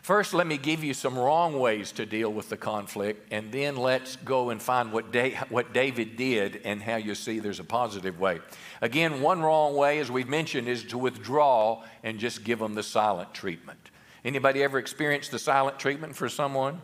First, 0.00 0.32
let 0.32 0.46
me 0.46 0.58
give 0.58 0.84
you 0.84 0.94
some 0.94 1.18
wrong 1.18 1.58
ways 1.58 1.90
to 1.92 2.06
deal 2.06 2.32
with 2.32 2.50
the 2.50 2.56
conflict, 2.56 3.26
and 3.32 3.50
then 3.50 3.74
let's 3.74 4.14
go 4.14 4.50
and 4.50 4.62
find 4.62 4.92
what, 4.92 5.10
da- 5.10 5.34
what 5.48 5.74
David 5.74 6.16
did 6.16 6.60
and 6.64 6.80
how 6.80 6.94
you 6.94 7.16
see 7.16 7.40
there's 7.40 7.58
a 7.58 7.64
positive 7.64 8.20
way. 8.20 8.38
Again, 8.80 9.20
one 9.22 9.42
wrong 9.42 9.74
way, 9.74 9.98
as 9.98 10.08
we've 10.08 10.28
mentioned, 10.28 10.68
is 10.68 10.84
to 10.84 10.96
withdraw 10.96 11.82
and 12.04 12.20
just 12.20 12.44
give 12.44 12.60
them 12.60 12.76
the 12.76 12.84
silent 12.84 13.34
treatment. 13.34 13.90
Anybody 14.24 14.62
ever 14.62 14.78
experienced 14.78 15.32
the 15.32 15.40
silent 15.40 15.80
treatment 15.80 16.14
for 16.14 16.28
someone? 16.28 16.80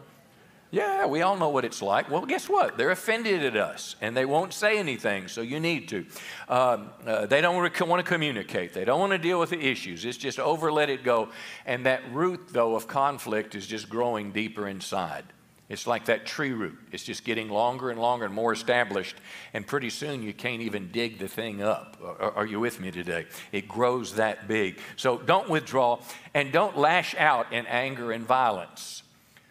Yeah, 0.70 1.06
we 1.06 1.22
all 1.22 1.36
know 1.36 1.48
what 1.48 1.64
it's 1.64 1.80
like. 1.80 2.10
Well, 2.10 2.26
guess 2.26 2.48
what? 2.48 2.76
They're 2.76 2.90
offended 2.90 3.42
at 3.44 3.56
us 3.56 3.94
and 4.00 4.16
they 4.16 4.24
won't 4.24 4.52
say 4.52 4.78
anything, 4.78 5.28
so 5.28 5.40
you 5.40 5.60
need 5.60 5.88
to. 5.88 6.06
Um, 6.48 6.90
uh, 7.06 7.26
they 7.26 7.40
don't 7.40 7.60
rec- 7.60 7.86
want 7.86 8.04
to 8.04 8.08
communicate, 8.08 8.72
they 8.72 8.84
don't 8.84 8.98
want 8.98 9.12
to 9.12 9.18
deal 9.18 9.38
with 9.38 9.50
the 9.50 9.60
issues. 9.60 10.04
It's 10.04 10.18
just 10.18 10.40
over, 10.40 10.72
let 10.72 10.90
it 10.90 11.04
go. 11.04 11.28
And 11.64 11.86
that 11.86 12.02
root, 12.12 12.48
though, 12.50 12.74
of 12.74 12.88
conflict 12.88 13.54
is 13.54 13.66
just 13.66 13.88
growing 13.88 14.32
deeper 14.32 14.66
inside. 14.66 15.24
It's 15.68 15.86
like 15.86 16.04
that 16.04 16.26
tree 16.26 16.52
root. 16.52 16.78
It's 16.92 17.02
just 17.02 17.24
getting 17.24 17.48
longer 17.48 17.90
and 17.90 18.00
longer 18.00 18.24
and 18.24 18.34
more 18.34 18.52
established. 18.52 19.16
And 19.52 19.66
pretty 19.66 19.90
soon 19.90 20.22
you 20.22 20.32
can't 20.32 20.62
even 20.62 20.92
dig 20.92 21.18
the 21.18 21.26
thing 21.26 21.60
up. 21.60 21.96
Are, 22.20 22.32
are 22.32 22.46
you 22.46 22.60
with 22.60 22.80
me 22.80 22.92
today? 22.92 23.26
It 23.50 23.66
grows 23.66 24.14
that 24.14 24.46
big. 24.46 24.78
So 24.94 25.18
don't 25.18 25.50
withdraw 25.50 26.00
and 26.34 26.52
don't 26.52 26.78
lash 26.78 27.16
out 27.16 27.52
in 27.52 27.66
anger 27.66 28.12
and 28.12 28.24
violence. 28.24 29.02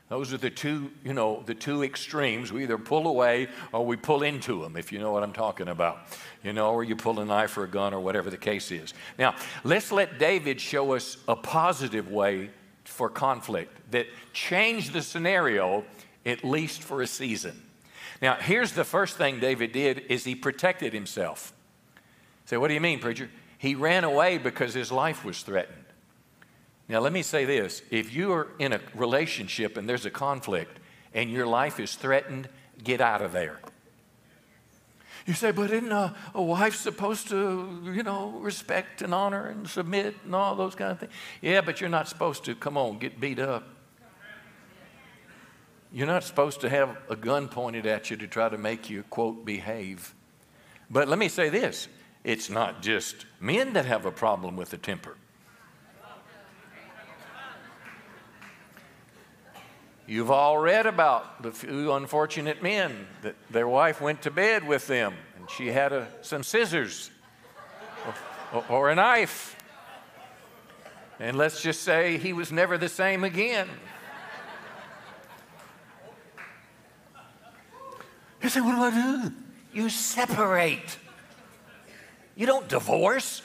Those 0.07 0.31
are 0.33 0.37
the 0.37 0.51
two, 0.51 0.91
you 1.03 1.13
know, 1.13 1.41
the 1.47 1.55
two 1.55 1.83
extremes. 1.83 2.53
We 2.53 2.63
either 2.63 2.77
pull 2.77 3.07
away 3.07 3.47
or 3.71 3.83
we 3.83 3.95
pull 3.95 4.21
into 4.21 4.61
them, 4.61 4.77
if 4.77 4.91
you 4.91 4.99
know 4.99 5.11
what 5.11 5.23
I'm 5.23 5.33
talking 5.33 5.67
about. 5.67 5.97
You 6.43 6.53
know, 6.53 6.71
or 6.71 6.83
you 6.83 6.95
pull 6.95 7.19
a 7.19 7.25
knife 7.25 7.57
or 7.57 7.63
a 7.63 7.67
gun 7.67 7.93
or 7.93 7.99
whatever 7.99 8.29
the 8.29 8.37
case 8.37 8.71
is. 8.71 8.93
Now, 9.17 9.35
let's 9.63 9.91
let 9.91 10.19
David 10.19 10.61
show 10.61 10.93
us 10.93 11.17
a 11.27 11.35
positive 11.35 12.11
way 12.11 12.51
for 12.83 13.09
conflict 13.09 13.91
that 13.91 14.05
changed 14.31 14.93
the 14.93 15.01
scenario 15.01 15.83
at 16.23 16.43
least 16.43 16.83
for 16.83 17.01
a 17.01 17.07
season. 17.07 17.61
Now, 18.21 18.35
here's 18.35 18.73
the 18.73 18.83
first 18.83 19.17
thing 19.17 19.39
David 19.39 19.71
did 19.71 20.03
is 20.09 20.23
he 20.23 20.35
protected 20.35 20.93
himself. 20.93 21.51
Say, 22.45 22.57
what 22.57 22.67
do 22.67 22.75
you 22.75 22.81
mean, 22.81 22.99
preacher? 22.99 23.29
He 23.57 23.73
ran 23.73 24.03
away 24.03 24.37
because 24.37 24.75
his 24.75 24.91
life 24.91 25.25
was 25.25 25.41
threatened. 25.41 25.84
Now, 26.87 26.99
let 26.99 27.13
me 27.13 27.23
say 27.23 27.45
this 27.45 27.81
if 27.89 28.13
you 28.13 28.31
are 28.31 28.47
in 28.59 28.73
a 28.73 28.79
relationship 28.93 29.77
and 29.77 29.89
there's 29.89 30.05
a 30.05 30.11
conflict 30.11 30.79
and 31.13 31.31
your 31.31 31.47
life 31.47 31.79
is 31.79 31.95
threatened, 31.95 32.49
get 32.83 33.01
out 33.01 33.21
of 33.21 33.31
there. 33.31 33.59
You 35.25 35.33
say, 35.33 35.49
but 35.49 35.71
isn't 35.71 35.91
a, 35.91 36.15
a 36.35 36.41
wife 36.41 36.75
supposed 36.75 37.29
to, 37.29 37.81
you 37.85 38.03
know, 38.03 38.29
respect 38.41 39.01
and 39.01 39.11
honor 39.11 39.47
and 39.47 39.67
submit 39.67 40.15
and 40.23 40.35
all 40.35 40.55
those 40.55 40.75
kind 40.75 40.91
of 40.91 40.99
things? 40.99 41.11
Yeah, 41.41 41.61
but 41.61 41.81
you're 41.81 41.89
not 41.89 42.07
supposed 42.07 42.45
to, 42.45 42.53
come 42.53 42.77
on, 42.77 42.99
get 42.99 43.19
beat 43.19 43.39
up. 43.39 43.67
You're 45.91 46.05
not 46.05 46.23
supposed 46.23 46.61
to 46.61 46.69
have 46.69 46.97
a 47.09 47.15
gun 47.15 47.47
pointed 47.47 47.87
at 47.87 48.11
you 48.11 48.17
to 48.17 48.27
try 48.27 48.49
to 48.49 48.57
make 48.57 48.89
you, 48.89 49.03
quote, 49.03 49.45
behave. 49.45 50.13
But 50.91 51.07
let 51.07 51.17
me 51.17 51.29
say 51.29 51.49
this 51.49 51.87
it's 52.23 52.49
not 52.49 52.83
just 52.83 53.25
men 53.39 53.73
that 53.73 53.85
have 53.85 54.05
a 54.05 54.11
problem 54.11 54.55
with 54.55 54.69
the 54.69 54.77
temper. 54.77 55.15
You've 60.07 60.29
all 60.29 60.57
read 60.59 60.85
about 60.85 61.41
the 61.41 61.51
few 61.51 61.91
unfortunate 61.93 62.61
men 62.61 63.07
that 63.23 63.35
their 63.49 63.67
wife 63.67 64.01
went 64.01 64.21
to 64.23 64.31
bed 64.31 64.67
with 64.67 64.85
them 64.85 65.15
and 65.35 65.49
she 65.49 65.67
had 65.67 65.93
a, 65.93 66.07
some 66.21 66.43
scissors 66.43 67.09
or, 68.53 68.65
or 68.69 68.89
a 68.91 68.95
knife. 68.95 69.55
And 71.19 71.37
let's 71.37 71.61
just 71.61 71.81
say 71.81 72.17
he 72.17 72.33
was 72.33 72.51
never 72.51 72.77
the 72.77 72.89
same 72.89 73.23
again. 73.23 73.67
You 78.43 78.49
say, 78.49 78.61
What 78.61 78.75
do 78.75 78.81
I 78.83 78.91
do? 78.91 79.31
You 79.73 79.89
separate. 79.89 80.99
You 82.35 82.45
don't 82.45 82.67
divorce, 82.67 83.41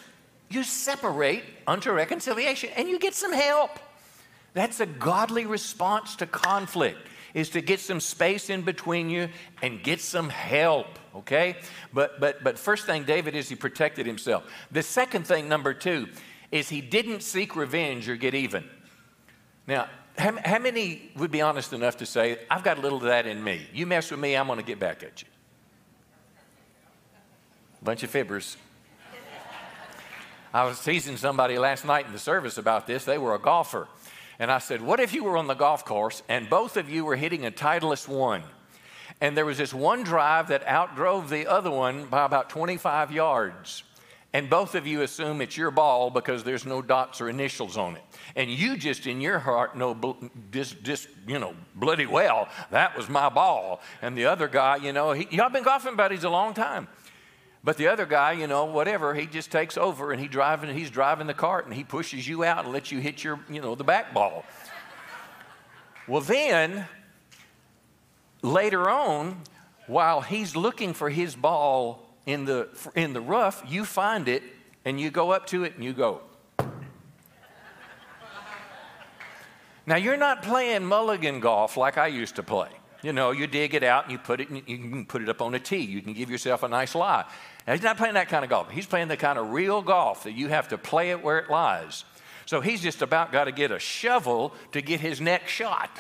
you 0.51 0.63
separate 0.63 1.45
unto 1.67 1.93
reconciliation 1.93 2.71
and 2.77 2.89
you 2.89 2.99
get 2.99 3.15
some 3.15 3.33
help. 3.33 3.79
That's 4.53 4.81
a 4.81 4.87
godly 4.87 5.47
response 5.47 6.17
to 6.17 6.27
conflict 6.27 6.99
is 7.35 7.51
to 7.51 7.61
get 7.61 7.81
some 7.81 8.01
space 8.01 8.51
in 8.51 8.63
between 8.63 9.09
you 9.09 9.29
and 9.63 9.83
get 9.83 10.01
some 10.01 10.29
help, 10.29 10.99
okay? 11.15 11.57
But 11.93 12.19
but 12.21 12.43
but 12.43 12.59
first 12.59 12.87
thing 12.87 13.05
David 13.05 13.37
is 13.37 13.49
he 13.49 13.55
protected 13.55 14.07
himself. 14.07 14.45
The 14.73 14.83
second 14.83 15.27
thing 15.27 15.49
number 15.49 15.73
2 15.73 16.09
is 16.51 16.69
he 16.69 16.81
didn't 16.81 17.23
seek 17.23 17.55
revenge 17.55 18.09
or 18.09 18.17
get 18.17 18.35
even. 18.35 18.65
Now, 19.67 19.89
how, 20.19 20.37
how 20.45 20.59
many 20.59 21.13
would 21.17 21.31
be 21.31 21.41
honest 21.41 21.73
enough 21.73 21.99
to 21.99 22.07
say, 22.07 22.39
I've 22.51 22.65
got 22.65 22.79
a 22.79 22.81
little 22.81 22.99
of 22.99 23.05
that 23.05 23.27
in 23.27 23.43
me? 23.43 23.67
You 23.73 23.87
mess 23.87 24.11
with 24.11 24.21
me, 24.21 24.37
I'm 24.37 24.47
going 24.47 24.59
to 24.59 24.65
get 24.65 24.81
back 24.81 25.03
at 25.03 25.23
you. 25.23 25.29
Bunch 27.83 28.03
of 28.03 28.11
fibbers. 28.11 28.57
I 30.53 30.65
was 30.65 30.83
teasing 30.83 31.17
somebody 31.17 31.59
last 31.59 31.85
night 31.85 32.07
in 32.07 32.13
the 32.13 32.19
service 32.19 32.59
about 32.59 32.87
this. 32.87 33.05
They 33.05 33.19
were 33.19 33.35
a 33.35 33.39
golfer. 33.39 33.87
And 34.41 34.51
I 34.51 34.59
said, 34.59 34.81
What 34.81 34.99
if 34.99 35.13
you 35.13 35.23
were 35.23 35.37
on 35.37 35.47
the 35.47 35.55
golf 35.55 35.85
course 35.85 36.23
and 36.29 36.49
both 36.49 36.79
of 36.79 36.89
you 36.89 37.05
were 37.05 37.15
hitting 37.15 37.47
a 37.47 37.51
Titleist 37.51 38.09
one? 38.09 38.43
And 39.21 39.37
there 39.37 39.45
was 39.45 39.59
this 39.59 39.75
one 39.75 40.03
drive 40.03 40.49
that 40.49 40.65
outdrove 40.65 41.29
the 41.29 41.47
other 41.47 41.71
one 41.71 42.07
by 42.07 42.25
about 42.25 42.49
25 42.49 43.13
yards. 43.13 43.85
And 44.33 44.49
both 44.49 44.77
of 44.77 44.87
you 44.87 45.03
assume 45.03 45.43
it's 45.43 45.57
your 45.57 45.71
ball 45.71 46.09
because 46.09 46.45
there's 46.45 46.65
no 46.65 46.81
dots 46.81 47.21
or 47.21 47.29
initials 47.29 47.77
on 47.77 47.97
it. 47.97 48.03
And 48.37 48.49
you 48.49 48.77
just 48.77 49.07
in 49.07 49.21
your 49.21 49.41
heart 49.41 49.77
know 49.77 50.17
just, 50.53 51.09
you 51.27 51.39
know, 51.39 51.55
bloody 51.75 52.07
well, 52.07 52.49
that 52.71 52.97
was 52.97 53.09
my 53.09 53.29
ball. 53.29 53.83
And 54.01 54.17
the 54.17 54.27
other 54.27 54.49
guy, 54.49 54.77
you 54.77 54.93
know, 54.93 55.13
he, 55.13 55.27
y'all 55.31 55.51
been 55.51 55.65
golfing 55.65 55.97
buddies 55.97 56.25
a 56.25 56.31
long 56.31 56.55
time. 56.55 56.87
But 57.63 57.77
the 57.77 57.89
other 57.89 58.07
guy, 58.07 58.33
you 58.33 58.47
know, 58.47 58.65
whatever, 58.65 59.13
he 59.15 59.27
just 59.27 59.51
takes 59.51 59.77
over 59.77 60.13
and 60.13 60.21
he 60.21 60.29
driving, 60.29 60.75
he's 60.75 60.89
driving 60.89 61.27
the 61.27 61.35
cart 61.35 61.67
and 61.67 61.75
he 61.75 61.85
pushes 61.85 62.27
you 62.27 62.43
out 62.43 62.65
and 62.65 62.73
lets 62.73 62.91
you 62.91 63.01
hit 63.01 63.23
your, 63.23 63.39
you 63.51 63.61
know, 63.61 63.75
the 63.75 63.85
back 63.85 64.15
ball. 64.15 64.47
well, 66.09 66.23
then, 66.23 66.87
later 68.41 68.89
on, 68.89 69.43
while 69.87 70.23
he's 70.23 70.57
looking 70.57 70.95
for 70.95 71.11
his 71.11 71.37
ball 71.37 72.09
in 72.25 72.47
the, 72.47 72.69
in 72.95 73.13
the 73.13 73.21
rough, 73.21 73.63
you 73.69 73.85
find 73.85 74.27
it 74.27 74.43
and 74.87 74.99
you 74.99 75.11
go 75.11 75.31
up 75.31 75.47
to 75.49 75.65
it 75.65 75.75
and 75.75 75.85
you 75.85 75.93
go. 75.93 76.23
now, 79.85 79.97
you're 79.97 80.17
not 80.17 80.43
playing 80.43 80.87
mulligan 80.87 81.41
golf 81.41 81.77
like 81.77 81.99
I 81.99 82.07
used 82.07 82.37
to 82.37 82.43
play. 82.43 82.71
You 83.03 83.13
know, 83.13 83.31
you 83.31 83.47
dig 83.47 83.75
it 83.75 83.83
out 83.83 84.05
and 84.05 84.13
you 84.13 84.19
put 84.19 84.41
it, 84.41 84.51
you 84.51 84.79
can 84.79 85.07
put 85.07 85.23
it 85.23 85.29
up 85.29 85.41
on 85.41 85.55
a 85.55 85.59
tee. 85.59 85.79
You 85.79 86.03
can 86.03 86.13
give 86.13 86.31
yourself 86.31 86.63
a 86.63 86.69
nice 86.69 86.95
lie. 86.95 87.25
Now, 87.67 87.73
he's 87.73 87.83
not 87.83 87.97
playing 87.97 88.15
that 88.15 88.29
kind 88.29 88.45
of 88.45 88.51
golf. 88.51 88.71
He's 88.71 88.87
playing 88.87 89.09
the 89.09 89.17
kind 89.17 89.39
of 89.39 89.51
real 89.51 89.81
golf 89.83 90.25
that 90.25 90.33
you 90.33 90.49
have 90.49 90.69
to 90.69 90.79
play 90.79 91.11
it 91.11 91.23
where 91.23 91.39
it 91.39 91.51
lies. 91.51 92.05
So 92.47 92.61
he's 92.61 92.83
just 92.83 93.01
about 93.01 93.33
got 93.33 93.45
to 93.45 93.53
get 93.53 93.71
a 93.71 93.79
shovel 93.79 94.53
to 94.73 94.83
get 94.83 95.01
his 95.01 95.21
next 95.21 95.53
shot. 95.53 95.91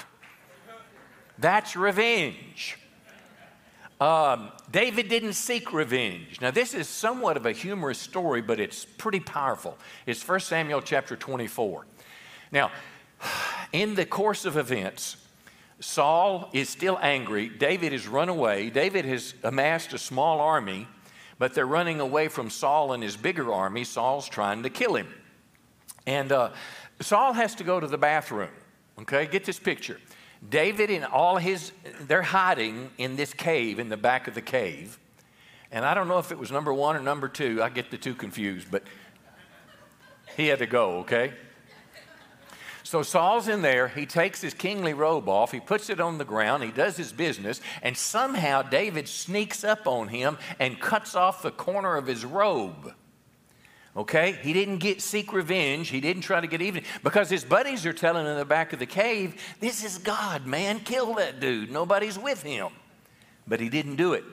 That's 1.38 1.76
revenge. 1.76 2.76
Um, 4.00 4.50
David 4.70 5.08
didn't 5.08 5.34
seek 5.34 5.72
revenge. 5.72 6.40
Now, 6.40 6.50
this 6.50 6.72
is 6.74 6.88
somewhat 6.88 7.36
of 7.36 7.44
a 7.44 7.52
humorous 7.52 7.98
story, 7.98 8.40
but 8.40 8.58
it's 8.58 8.84
pretty 8.84 9.20
powerful. 9.20 9.76
It's 10.06 10.26
1 10.26 10.40
Samuel 10.40 10.80
chapter 10.80 11.16
24. 11.16 11.86
Now, 12.50 12.70
in 13.72 13.94
the 13.94 14.06
course 14.06 14.44
of 14.44 14.56
events, 14.56 15.16
Saul 15.80 16.50
is 16.52 16.68
still 16.68 16.98
angry. 17.00 17.48
David 17.48 17.92
has 17.92 18.06
run 18.06 18.28
away. 18.28 18.70
David 18.70 19.04
has 19.06 19.34
amassed 19.42 19.92
a 19.92 19.98
small 19.98 20.40
army 20.40 20.86
but 21.40 21.54
they're 21.54 21.64
running 21.64 22.00
away 22.00 22.28
from 22.28 22.50
Saul 22.50 22.92
and 22.92 23.02
his 23.02 23.16
bigger 23.16 23.50
army. 23.50 23.82
Saul's 23.82 24.28
trying 24.28 24.62
to 24.62 24.68
kill 24.68 24.94
him. 24.94 25.08
And 26.06 26.30
uh, 26.30 26.50
Saul 27.00 27.32
has 27.32 27.54
to 27.54 27.64
go 27.64 27.80
to 27.80 27.86
the 27.86 27.96
bathroom. 27.96 28.50
Okay, 29.00 29.26
get 29.26 29.46
this 29.46 29.58
picture. 29.58 29.98
David 30.50 30.90
and 30.90 31.02
all 31.02 31.38
his, 31.38 31.72
they're 32.02 32.20
hiding 32.20 32.90
in 32.98 33.16
this 33.16 33.32
cave, 33.32 33.78
in 33.78 33.88
the 33.88 33.96
back 33.96 34.28
of 34.28 34.34
the 34.34 34.42
cave. 34.42 34.98
And 35.72 35.82
I 35.82 35.94
don't 35.94 36.08
know 36.08 36.18
if 36.18 36.30
it 36.30 36.38
was 36.38 36.52
number 36.52 36.74
one 36.74 36.94
or 36.94 37.00
number 37.00 37.26
two. 37.26 37.62
I 37.62 37.70
get 37.70 37.90
the 37.90 37.96
two 37.96 38.14
confused, 38.14 38.70
but 38.70 38.82
he 40.36 40.48
had 40.48 40.58
to 40.58 40.66
go, 40.66 40.98
okay? 40.98 41.32
So 42.90 43.04
Saul's 43.04 43.46
in 43.46 43.62
there. 43.62 43.86
He 43.86 44.04
takes 44.04 44.40
his 44.40 44.52
kingly 44.52 44.94
robe 44.94 45.28
off. 45.28 45.52
He 45.52 45.60
puts 45.60 45.90
it 45.90 46.00
on 46.00 46.18
the 46.18 46.24
ground. 46.24 46.64
He 46.64 46.72
does 46.72 46.96
his 46.96 47.12
business. 47.12 47.60
And 47.82 47.96
somehow 47.96 48.62
David 48.62 49.06
sneaks 49.06 49.62
up 49.62 49.86
on 49.86 50.08
him 50.08 50.38
and 50.58 50.80
cuts 50.80 51.14
off 51.14 51.40
the 51.40 51.52
corner 51.52 51.94
of 51.94 52.08
his 52.08 52.24
robe. 52.24 52.92
Okay? 53.96 54.32
He 54.42 54.52
didn't 54.52 54.78
get 54.78 55.00
seek 55.02 55.32
revenge. 55.32 55.90
He 55.90 56.00
didn't 56.00 56.22
try 56.22 56.40
to 56.40 56.48
get 56.48 56.62
even 56.62 56.82
because 57.04 57.30
his 57.30 57.44
buddies 57.44 57.86
are 57.86 57.92
telling 57.92 58.26
in 58.26 58.36
the 58.36 58.44
back 58.44 58.72
of 58.72 58.80
the 58.80 58.86
cave, 58.86 59.40
This 59.60 59.84
is 59.84 59.98
God, 59.98 60.44
man. 60.44 60.80
Kill 60.80 61.14
that 61.14 61.38
dude. 61.38 61.70
Nobody's 61.70 62.18
with 62.18 62.42
him. 62.42 62.70
But 63.46 63.60
he 63.60 63.68
didn't 63.68 63.96
do 63.96 64.14
it. 64.14 64.24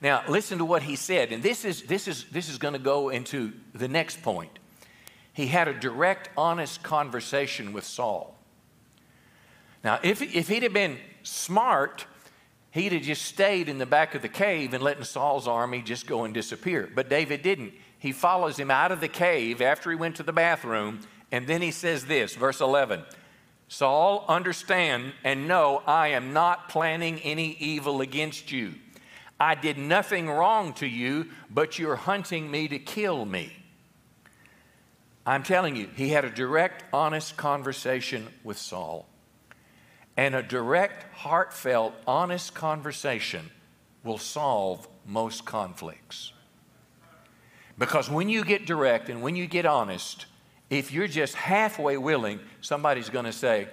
Now, 0.00 0.24
listen 0.28 0.58
to 0.58 0.64
what 0.64 0.82
he 0.82 0.96
said. 0.96 1.30
And 1.30 1.40
this 1.40 1.64
is, 1.64 1.82
this 1.82 2.08
is, 2.08 2.24
this 2.32 2.48
is 2.48 2.58
going 2.58 2.74
to 2.74 2.80
go 2.80 3.10
into 3.10 3.52
the 3.74 3.86
next 3.86 4.22
point 4.22 4.58
he 5.32 5.46
had 5.46 5.68
a 5.68 5.74
direct, 5.74 6.28
honest 6.36 6.82
conversation 6.82 7.72
with 7.72 7.84
Saul. 7.84 8.36
Now, 9.82 9.98
if, 10.02 10.22
if 10.22 10.48
he'd 10.48 10.62
have 10.62 10.72
been 10.72 10.98
smart, 11.22 12.06
he'd 12.70 12.92
have 12.92 13.02
just 13.02 13.22
stayed 13.22 13.68
in 13.68 13.78
the 13.78 13.86
back 13.86 14.14
of 14.14 14.22
the 14.22 14.28
cave 14.28 14.74
and 14.74 14.82
letting 14.82 15.04
Saul's 15.04 15.48
army 15.48 15.82
just 15.82 16.06
go 16.06 16.24
and 16.24 16.32
disappear. 16.32 16.90
But 16.94 17.08
David 17.08 17.42
didn't. 17.42 17.72
He 17.98 18.12
follows 18.12 18.58
him 18.58 18.70
out 18.70 18.92
of 18.92 19.00
the 19.00 19.08
cave 19.08 19.62
after 19.62 19.90
he 19.90 19.96
went 19.96 20.16
to 20.16 20.22
the 20.22 20.32
bathroom, 20.32 21.00
and 21.30 21.46
then 21.46 21.62
he 21.62 21.70
says 21.70 22.06
this, 22.06 22.34
verse 22.34 22.60
11 22.60 23.04
Saul, 23.68 24.26
understand 24.28 25.14
and 25.24 25.48
know 25.48 25.82
I 25.86 26.08
am 26.08 26.34
not 26.34 26.68
planning 26.68 27.20
any 27.20 27.56
evil 27.58 28.02
against 28.02 28.52
you. 28.52 28.74
I 29.40 29.54
did 29.54 29.78
nothing 29.78 30.28
wrong 30.28 30.74
to 30.74 30.86
you, 30.86 31.30
but 31.50 31.78
you're 31.78 31.96
hunting 31.96 32.50
me 32.50 32.68
to 32.68 32.78
kill 32.78 33.24
me. 33.24 33.61
I'm 35.24 35.42
telling 35.42 35.76
you, 35.76 35.88
he 35.94 36.08
had 36.08 36.24
a 36.24 36.30
direct, 36.30 36.84
honest 36.92 37.36
conversation 37.36 38.26
with 38.42 38.58
Saul. 38.58 39.06
And 40.16 40.34
a 40.34 40.42
direct, 40.42 41.14
heartfelt, 41.14 41.94
honest 42.06 42.54
conversation 42.54 43.50
will 44.04 44.18
solve 44.18 44.86
most 45.06 45.44
conflicts. 45.44 46.32
Because 47.78 48.10
when 48.10 48.28
you 48.28 48.44
get 48.44 48.66
direct 48.66 49.08
and 49.08 49.22
when 49.22 49.36
you 49.36 49.46
get 49.46 49.64
honest, 49.64 50.26
if 50.70 50.92
you're 50.92 51.06
just 51.06 51.34
halfway 51.34 51.96
willing, 51.96 52.40
somebody's 52.60 53.08
going 53.08 53.24
to 53.24 53.32
say, 53.32 53.68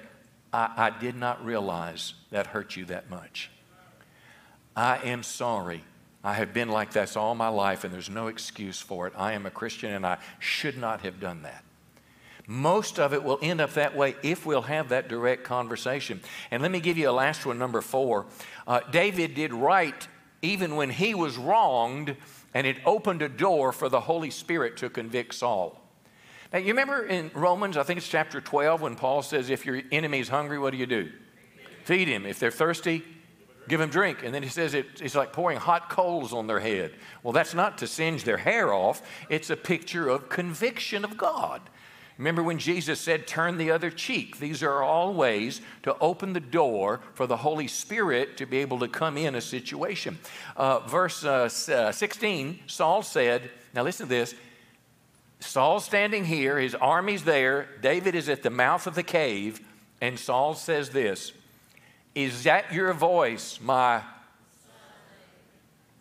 I, 0.53 0.71
I, 0.75 0.99
did 0.99 1.15
not 1.15 1.43
realize 1.45 2.13
that 2.31 2.47
hurt 2.47 2.75
you 2.75 2.85
that 2.85 3.09
much. 3.09 3.51
I 4.75 4.97
am 4.97 5.23
sorry. 5.23 5.83
I 6.23 6.34
have 6.34 6.53
been 6.53 6.69
like 6.69 6.91
this 6.91 7.15
all 7.15 7.36
my 7.36 7.47
life, 7.47 7.84
and 7.84 7.93
there's 7.93 8.10
no 8.10 8.27
excuse 8.27 8.82
for 8.82 9.08
it. 9.08 9.13
I 9.15 9.34
am 9.34 9.45
a 9.45 9.51
Christian, 9.51 9.93
and 9.93 10.05
I 10.05 10.17
should 10.39 10.77
not 10.77 11.01
have 11.01 11.19
done 11.19 11.43
that. 11.43 11.63
Most 12.45 12.99
of 12.99 13.13
it 13.13 13.23
will 13.23 13.39
end 13.41 13.62
up 13.62 13.73
that 13.73 13.95
way 13.95 14.15
if 14.23 14.45
we'll 14.45 14.63
have 14.63 14.89
that 14.89 15.08
direct 15.08 15.43
conversation. 15.43 16.19
And 16.49 16.63
let 16.63 16.71
me 16.71 16.79
give 16.79 16.97
you 16.97 17.10
a 17.10 17.12
last 17.12 17.45
one, 17.45 17.60
number 17.60 17.79
four. 17.79 18.25
Uh, 18.67 18.82
David 18.91 19.36
did 19.36 19.53
right 19.53 20.08
even 20.41 20.75
when 20.75 20.89
he 20.89 21.13
was 21.13 21.38
wronged, 21.38 22.15
and 22.53 22.65
it 22.65 22.77
opened 22.86 23.21
a 23.21 23.29
door 23.29 23.71
for 23.71 23.88
the 23.88 24.01
Holy 24.01 24.29
Spirit 24.32 24.77
to 24.77 24.89
convict 24.89 25.36
Saul. 25.36 25.79
Now, 26.51 26.60
you 26.60 26.69
remember 26.69 27.05
in 27.05 27.29
Romans, 27.34 27.77
I 27.77 27.84
think 27.84 27.97
it's 27.97 28.08
chapter 28.08 28.41
12, 28.41 28.82
when 28.82 28.95
Paul 28.95 29.21
says, 29.21 29.49
If 29.49 29.65
your 29.65 29.82
enemy 29.91 30.19
is 30.19 30.29
hungry, 30.29 30.58
what 30.58 30.71
do 30.71 30.77
you 30.77 30.88
do? 30.88 31.12
Feed 31.84 32.08
him. 32.08 32.25
If 32.25 32.39
they're 32.39 32.51
thirsty, 32.51 33.03
give 33.69 33.79
them 33.79 33.89
drink. 33.89 34.23
And 34.23 34.34
then 34.34 34.43
he 34.43 34.49
says 34.49 34.73
it, 34.73 35.01
it's 35.01 35.15
like 35.15 35.32
pouring 35.32 35.58
hot 35.58 35.89
coals 35.89 36.34
on 36.34 36.47
their 36.47 36.60
head. 36.60 36.93
Well, 37.23 37.34
that's 37.34 37.53
not 37.53 37.77
to 37.79 37.88
singe 37.88 38.23
their 38.23 38.38
hair 38.38 38.73
off, 38.73 39.01
it's 39.29 39.49
a 39.49 39.58
picture 39.58 40.10
of 40.10 40.29
conviction 40.29 41.03
of 41.03 41.17
God. 41.17 41.62
Remember 42.17 42.43
when 42.43 42.60
Jesus 42.60 42.99
said, 42.99 43.27
Turn 43.27 43.58
the 43.58 43.71
other 43.71 43.89
cheek? 43.89 44.39
These 44.39 44.62
are 44.62 44.84
all 44.84 45.13
ways 45.13 45.62
to 45.84 45.97
open 45.99 46.34
the 46.34 46.41
door 46.41 46.99
for 47.13 47.25
the 47.25 47.38
Holy 47.38 47.67
Spirit 47.67 48.36
to 48.38 48.45
be 48.45 48.58
able 48.58 48.79
to 48.79 48.89
come 48.89 49.17
in 49.17 49.36
a 49.36 49.41
situation. 49.41 50.19
Uh, 50.58 50.79
verse 50.79 51.23
uh, 51.23 51.49
uh 51.71 51.91
16, 51.93 52.60
Saul 52.67 53.03
said, 53.03 53.49
Now 53.73 53.84
listen 53.84 54.08
to 54.08 54.10
this. 54.10 54.36
Saul's 55.39 55.86
standing 55.86 56.25
here, 56.25 56.60
his 56.60 56.75
army's 56.75 57.23
there, 57.23 57.69
David 57.82 58.13
is 58.13 58.27
at 58.27 58.43
the 58.43 58.49
mouth 58.49 58.86
of 58.86 58.95
the 58.95 59.03
cave, 59.03 59.62
and 60.01 60.19
Saul 60.19 60.53
says 60.53 60.89
this 60.89 61.32
is 62.15 62.43
that 62.43 62.74
your 62.74 62.93
voice, 62.93 63.60
my, 63.62 64.02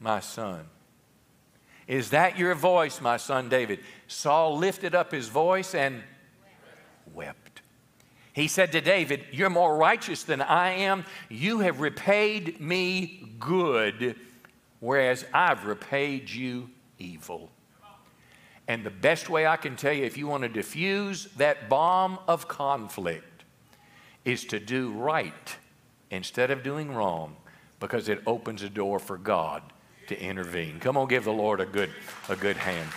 my 0.00 0.20
son? 0.20 0.64
Is 1.86 2.10
that 2.10 2.38
your 2.38 2.54
voice, 2.54 3.00
my 3.00 3.16
son 3.16 3.48
David? 3.48 3.80
Saul 4.06 4.58
lifted 4.58 4.94
up 4.94 5.12
his 5.12 5.28
voice 5.28 5.74
and 5.74 6.02
wept. 7.14 7.62
He 8.32 8.46
said 8.46 8.72
to 8.72 8.80
David, 8.80 9.24
You're 9.32 9.50
more 9.50 9.76
righteous 9.76 10.22
than 10.22 10.42
I 10.42 10.70
am. 10.70 11.04
You 11.28 11.60
have 11.60 11.80
repaid 11.80 12.60
me 12.60 13.32
good 13.38 14.16
whereas 14.80 15.24
I've 15.32 15.66
repaid 15.66 16.30
you 16.30 16.70
evil. 16.98 17.50
And 18.66 18.84
the 18.84 18.90
best 18.90 19.30
way 19.30 19.46
I 19.46 19.56
can 19.56 19.76
tell 19.76 19.92
you, 19.92 20.04
if 20.04 20.18
you 20.18 20.26
want 20.26 20.42
to 20.42 20.48
diffuse 20.48 21.26
that 21.36 21.68
bomb 21.68 22.18
of 22.28 22.48
conflict, 22.48 23.44
is 24.24 24.44
to 24.46 24.60
do 24.60 24.92
right 24.92 25.56
instead 26.10 26.50
of 26.50 26.62
doing 26.62 26.94
wrong 26.94 27.36
because 27.80 28.08
it 28.08 28.22
opens 28.26 28.62
a 28.62 28.68
door 28.68 28.98
for 28.98 29.16
God 29.16 29.62
to 30.08 30.20
intervene. 30.20 30.80
Come 30.80 30.96
on, 30.96 31.08
give 31.08 31.24
the 31.24 31.32
Lord 31.32 31.60
a 31.60 31.66
good, 31.66 31.90
a 32.28 32.36
good 32.36 32.56
hand. 32.56 32.88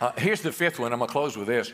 Uh, 0.00 0.12
here's 0.16 0.42
the 0.42 0.52
fifth 0.52 0.78
one. 0.78 0.92
I'm 0.92 0.98
going 0.98 1.08
to 1.08 1.12
close 1.12 1.36
with 1.36 1.48
this. 1.48 1.72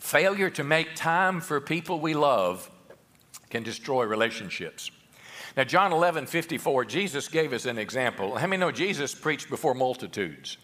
Failure 0.00 0.50
to 0.50 0.62
make 0.62 0.94
time 0.94 1.40
for 1.40 1.60
people 1.60 1.98
we 1.98 2.14
love 2.14 2.70
can 3.50 3.62
destroy 3.62 4.04
relationships. 4.04 4.90
Now, 5.56 5.64
John 5.64 5.92
11, 5.92 6.26
54, 6.26 6.84
Jesus 6.84 7.28
gave 7.28 7.52
us 7.52 7.66
an 7.66 7.78
example. 7.78 8.36
How 8.36 8.46
many 8.46 8.60
know 8.60 8.72
Jesus 8.72 9.14
preached 9.14 9.48
before 9.48 9.74
multitudes? 9.74 10.58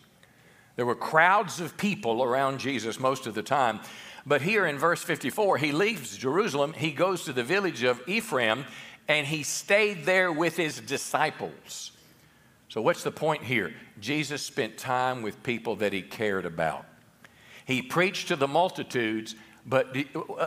There 0.80 0.86
were 0.86 0.94
crowds 0.94 1.60
of 1.60 1.76
people 1.76 2.22
around 2.22 2.58
Jesus 2.58 2.98
most 2.98 3.26
of 3.26 3.34
the 3.34 3.42
time. 3.42 3.80
But 4.24 4.40
here 4.40 4.64
in 4.64 4.78
verse 4.78 5.02
54, 5.02 5.58
he 5.58 5.72
leaves 5.72 6.16
Jerusalem, 6.16 6.72
he 6.72 6.90
goes 6.90 7.24
to 7.24 7.34
the 7.34 7.44
village 7.44 7.82
of 7.82 8.00
Ephraim, 8.08 8.64
and 9.06 9.26
he 9.26 9.42
stayed 9.42 10.06
there 10.06 10.32
with 10.32 10.56
his 10.56 10.80
disciples. 10.80 11.92
So, 12.70 12.80
what's 12.80 13.02
the 13.02 13.10
point 13.10 13.42
here? 13.42 13.74
Jesus 14.00 14.40
spent 14.40 14.78
time 14.78 15.20
with 15.20 15.42
people 15.42 15.76
that 15.76 15.92
he 15.92 16.00
cared 16.00 16.46
about. 16.46 16.86
He 17.66 17.82
preached 17.82 18.28
to 18.28 18.36
the 18.36 18.48
multitudes, 18.48 19.34
but 19.66 19.94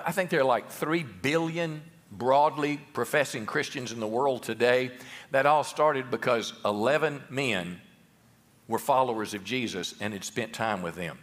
I 0.03 0.11
think 0.13 0.31
there 0.31 0.39
are 0.39 0.45
like 0.45 0.71
3 0.71 1.03
billion 1.03 1.83
broadly 2.11 2.79
professing 2.93 3.45
Christians 3.45 3.91
in 3.91 3.99
the 3.99 4.07
world 4.07 4.41
today. 4.41 4.93
That 5.29 5.45
all 5.45 5.63
started 5.63 6.09
because 6.09 6.53
11 6.65 7.25
men 7.29 7.81
were 8.67 8.79
followers 8.79 9.33
of 9.33 9.43
Jesus 9.43 9.95
and 9.99 10.13
had 10.13 10.23
spent 10.23 10.53
time 10.53 10.81
with 10.81 10.95
them. 10.95 11.19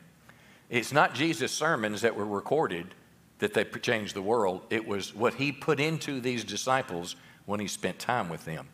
It's 0.68 0.92
not 0.92 1.14
Jesus' 1.14 1.53
sermons 1.53 2.03
that 2.03 2.14
were 2.14 2.26
recorded 2.26 2.94
that 3.40 3.55
they 3.55 3.64
changed 3.64 4.14
the 4.14 4.22
world, 4.22 4.62
it 4.70 4.87
was 4.87 5.14
what 5.14 5.35
he 5.35 5.50
put 5.50 5.81
into 5.81 6.20
these 6.20 6.44
disciples 6.44 7.16
when 7.46 7.59
he 7.59 7.66
spent 7.66 7.98
time 7.98 8.29
with 8.29 8.44
them. 8.44 8.68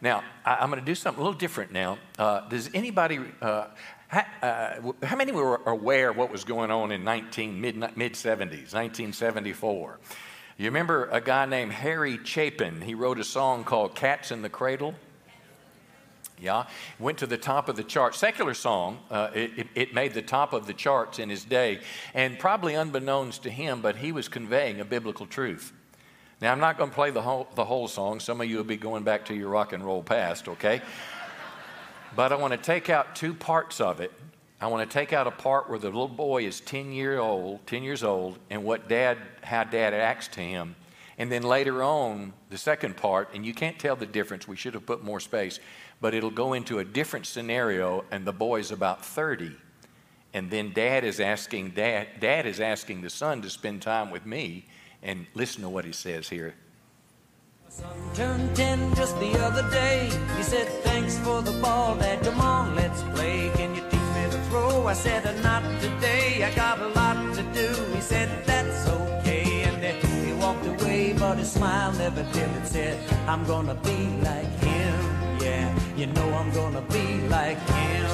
Now, 0.00 0.24
I, 0.44 0.62
am 0.62 0.70
going 0.70 0.80
to 0.80 0.86
do 0.86 0.94
something 0.94 1.20
a 1.20 1.24
little 1.24 1.38
different 1.38 1.72
now. 1.72 1.98
Uh, 2.18 2.40
does 2.48 2.70
anybody, 2.74 3.20
uh, 3.40 3.66
uh, 4.10 4.92
how 5.02 5.16
many 5.16 5.32
were 5.32 5.60
aware 5.66 6.10
of 6.10 6.16
what 6.16 6.30
was 6.30 6.44
going 6.44 6.70
on 6.70 6.92
in 6.92 7.04
19, 7.04 7.60
mid, 7.60 7.76
mid 7.76 8.12
70s, 8.12 8.74
1974? 8.74 9.98
You 10.58 10.66
remember 10.66 11.08
a 11.12 11.20
guy 11.20 11.46
named 11.46 11.72
Harry 11.72 12.18
Chapin? 12.24 12.80
He 12.80 12.94
wrote 12.94 13.18
a 13.18 13.24
song 13.24 13.64
called 13.64 13.94
Cat's 13.94 14.30
in 14.30 14.42
the 14.42 14.48
Cradle. 14.48 14.94
Yeah, 16.38 16.66
went 16.98 17.18
to 17.18 17.26
the 17.26 17.38
top 17.38 17.68
of 17.68 17.76
the 17.76 17.82
chart. 17.82 18.14
Secular 18.14 18.52
song, 18.52 18.98
uh, 19.10 19.30
it, 19.34 19.68
it, 19.74 19.94
made 19.94 20.12
the 20.12 20.20
top 20.20 20.52
of 20.52 20.66
the 20.66 20.74
charts 20.74 21.18
in 21.18 21.30
his 21.30 21.44
day, 21.44 21.80
and 22.12 22.38
probably 22.38 22.74
unbeknownst 22.74 23.42
to 23.44 23.50
him, 23.50 23.80
but 23.80 23.96
he 23.96 24.12
was 24.12 24.28
conveying 24.28 24.80
a 24.80 24.84
biblical 24.84 25.24
truth. 25.26 25.72
Now, 26.42 26.52
I'm 26.52 26.60
not 26.60 26.76
going 26.76 26.90
to 26.90 26.94
play 26.94 27.10
the 27.10 27.22
whole, 27.22 27.48
the 27.54 27.64
whole 27.64 27.88
song. 27.88 28.20
Some 28.20 28.42
of 28.42 28.50
you 28.50 28.58
will 28.58 28.64
be 28.64 28.76
going 28.76 29.02
back 29.02 29.24
to 29.26 29.34
your 29.34 29.48
rock 29.48 29.72
and 29.72 29.82
roll 29.82 30.02
past, 30.02 30.48
okay? 30.48 30.82
but 32.16 32.32
I 32.32 32.36
want 32.36 32.52
to 32.52 32.58
take 32.58 32.90
out 32.90 33.16
two 33.16 33.32
parts 33.32 33.80
of 33.80 34.00
it. 34.00 34.12
I 34.60 34.66
want 34.66 34.88
to 34.88 34.92
take 34.92 35.14
out 35.14 35.26
a 35.26 35.30
part 35.30 35.70
where 35.70 35.78
the 35.78 35.86
little 35.86 36.08
boy 36.08 36.44
is 36.44 36.60
10 36.60 36.92
year 36.92 37.18
old, 37.18 37.66
10 37.66 37.82
years 37.82 38.02
old, 38.02 38.38
and 38.50 38.64
what 38.64 38.88
dad, 38.88 39.18
how 39.42 39.64
dad 39.64 39.94
acts 39.94 40.28
to 40.28 40.40
him. 40.40 40.76
And 41.18 41.32
then 41.32 41.42
later 41.42 41.82
on, 41.82 42.34
the 42.50 42.58
second 42.58 42.96
part, 42.96 43.30
and 43.34 43.44
you 43.44 43.54
can't 43.54 43.78
tell 43.78 43.96
the 43.96 44.06
difference. 44.06 44.46
We 44.46 44.56
should 44.56 44.74
have 44.74 44.84
put 44.84 45.02
more 45.02 45.20
space 45.20 45.60
but 46.00 46.14
it'll 46.14 46.30
go 46.30 46.52
into 46.52 46.78
a 46.78 46.84
different 46.84 47.26
scenario, 47.26 48.04
and 48.10 48.26
the 48.26 48.32
boy's 48.32 48.70
about 48.70 49.04
30. 49.04 49.56
And 50.34 50.50
then 50.50 50.72
dad 50.74 51.04
is 51.04 51.18
asking 51.18 51.70
dad, 51.70 52.08
dad 52.20 52.46
is 52.46 52.60
asking 52.60 53.00
the 53.00 53.10
son 53.10 53.40
to 53.42 53.48
spend 53.48 53.80
time 53.80 54.10
with 54.10 54.26
me. 54.26 54.66
And 55.02 55.26
listen 55.34 55.62
to 55.62 55.68
what 55.68 55.84
he 55.84 55.92
says 55.92 56.28
here. 56.28 56.54
My 57.64 57.70
son 57.70 58.14
turned 58.14 58.56
10 58.56 58.94
just 58.96 59.18
the 59.18 59.32
other 59.38 59.68
day. 59.70 60.10
He 60.36 60.42
said, 60.42 60.68
Thanks 60.82 61.18
for 61.18 61.42
the 61.42 61.52
ball, 61.62 61.96
Dad. 61.96 62.22
Come 62.22 62.40
on, 62.40 62.74
let's 62.74 63.02
play. 63.14 63.50
Can 63.54 63.74
you 63.74 63.82
teach 63.82 64.00
me 64.00 64.30
to 64.30 64.42
throw? 64.50 64.86
I 64.86 64.94
said, 64.94 65.26
uh, 65.26 65.40
Not 65.42 65.62
today. 65.80 66.42
I 66.44 66.54
got 66.54 66.80
a 66.80 66.88
lot 66.88 67.34
to 67.36 67.42
do. 67.54 67.68
He 67.94 68.00
said, 68.00 68.28
That's 68.46 68.88
okay. 68.88 69.62
And 69.62 69.82
then 69.82 70.00
he 70.26 70.32
walked 70.34 70.66
away, 70.66 71.14
but 71.14 71.38
his 71.38 71.52
smile 71.52 71.92
never 71.92 72.22
dimmed. 72.32 72.66
Said, 72.66 72.98
I'm 73.28 73.44
gonna 73.46 73.74
be 73.74 74.08
like 74.22 74.50
him 74.60 75.05
you 75.96 76.06
know 76.06 76.28
I'm 76.34 76.50
gonna 76.52 76.82
be 76.82 77.20
like 77.28 77.58
him. 77.58 78.06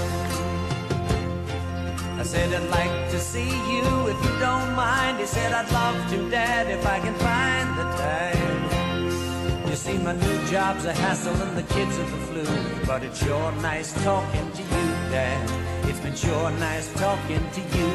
I 2.21 2.23
said, 2.23 2.53
I'd 2.55 2.71
like 2.71 3.11
to 3.11 3.19
see 3.19 3.51
you 3.51 3.85
if 4.07 4.25
you 4.25 4.39
don't 4.39 4.75
mind. 4.77 5.19
He 5.19 5.27
said, 5.27 5.53
I'd 5.53 5.71
love 5.73 6.11
to, 6.11 6.31
Dad, 6.31 6.71
if 6.71 6.87
I 6.87 7.01
can 7.01 7.15
find 7.15 7.69
the 7.77 7.83
time. 8.07 9.69
You 9.69 9.75
see, 9.75 9.99
my 9.99 10.13
new 10.13 10.47
job's 10.47 10.85
a 10.85 10.93
hassle 10.93 11.35
and 11.35 11.57
the 11.57 11.65
kids 11.75 11.99
are 11.99 12.05
the 12.05 12.21
flu. 12.29 12.45
But 12.87 13.03
it's 13.03 13.25
sure 13.25 13.53
nice 13.61 13.93
talking 14.05 14.53
to 14.53 14.63
you, 14.63 14.87
Dad. 15.11 15.89
It's 15.89 15.99
been 15.99 16.15
sure 16.15 16.51
nice 16.53 16.93
talking 16.95 17.45
to 17.51 17.61
you. 17.77 17.93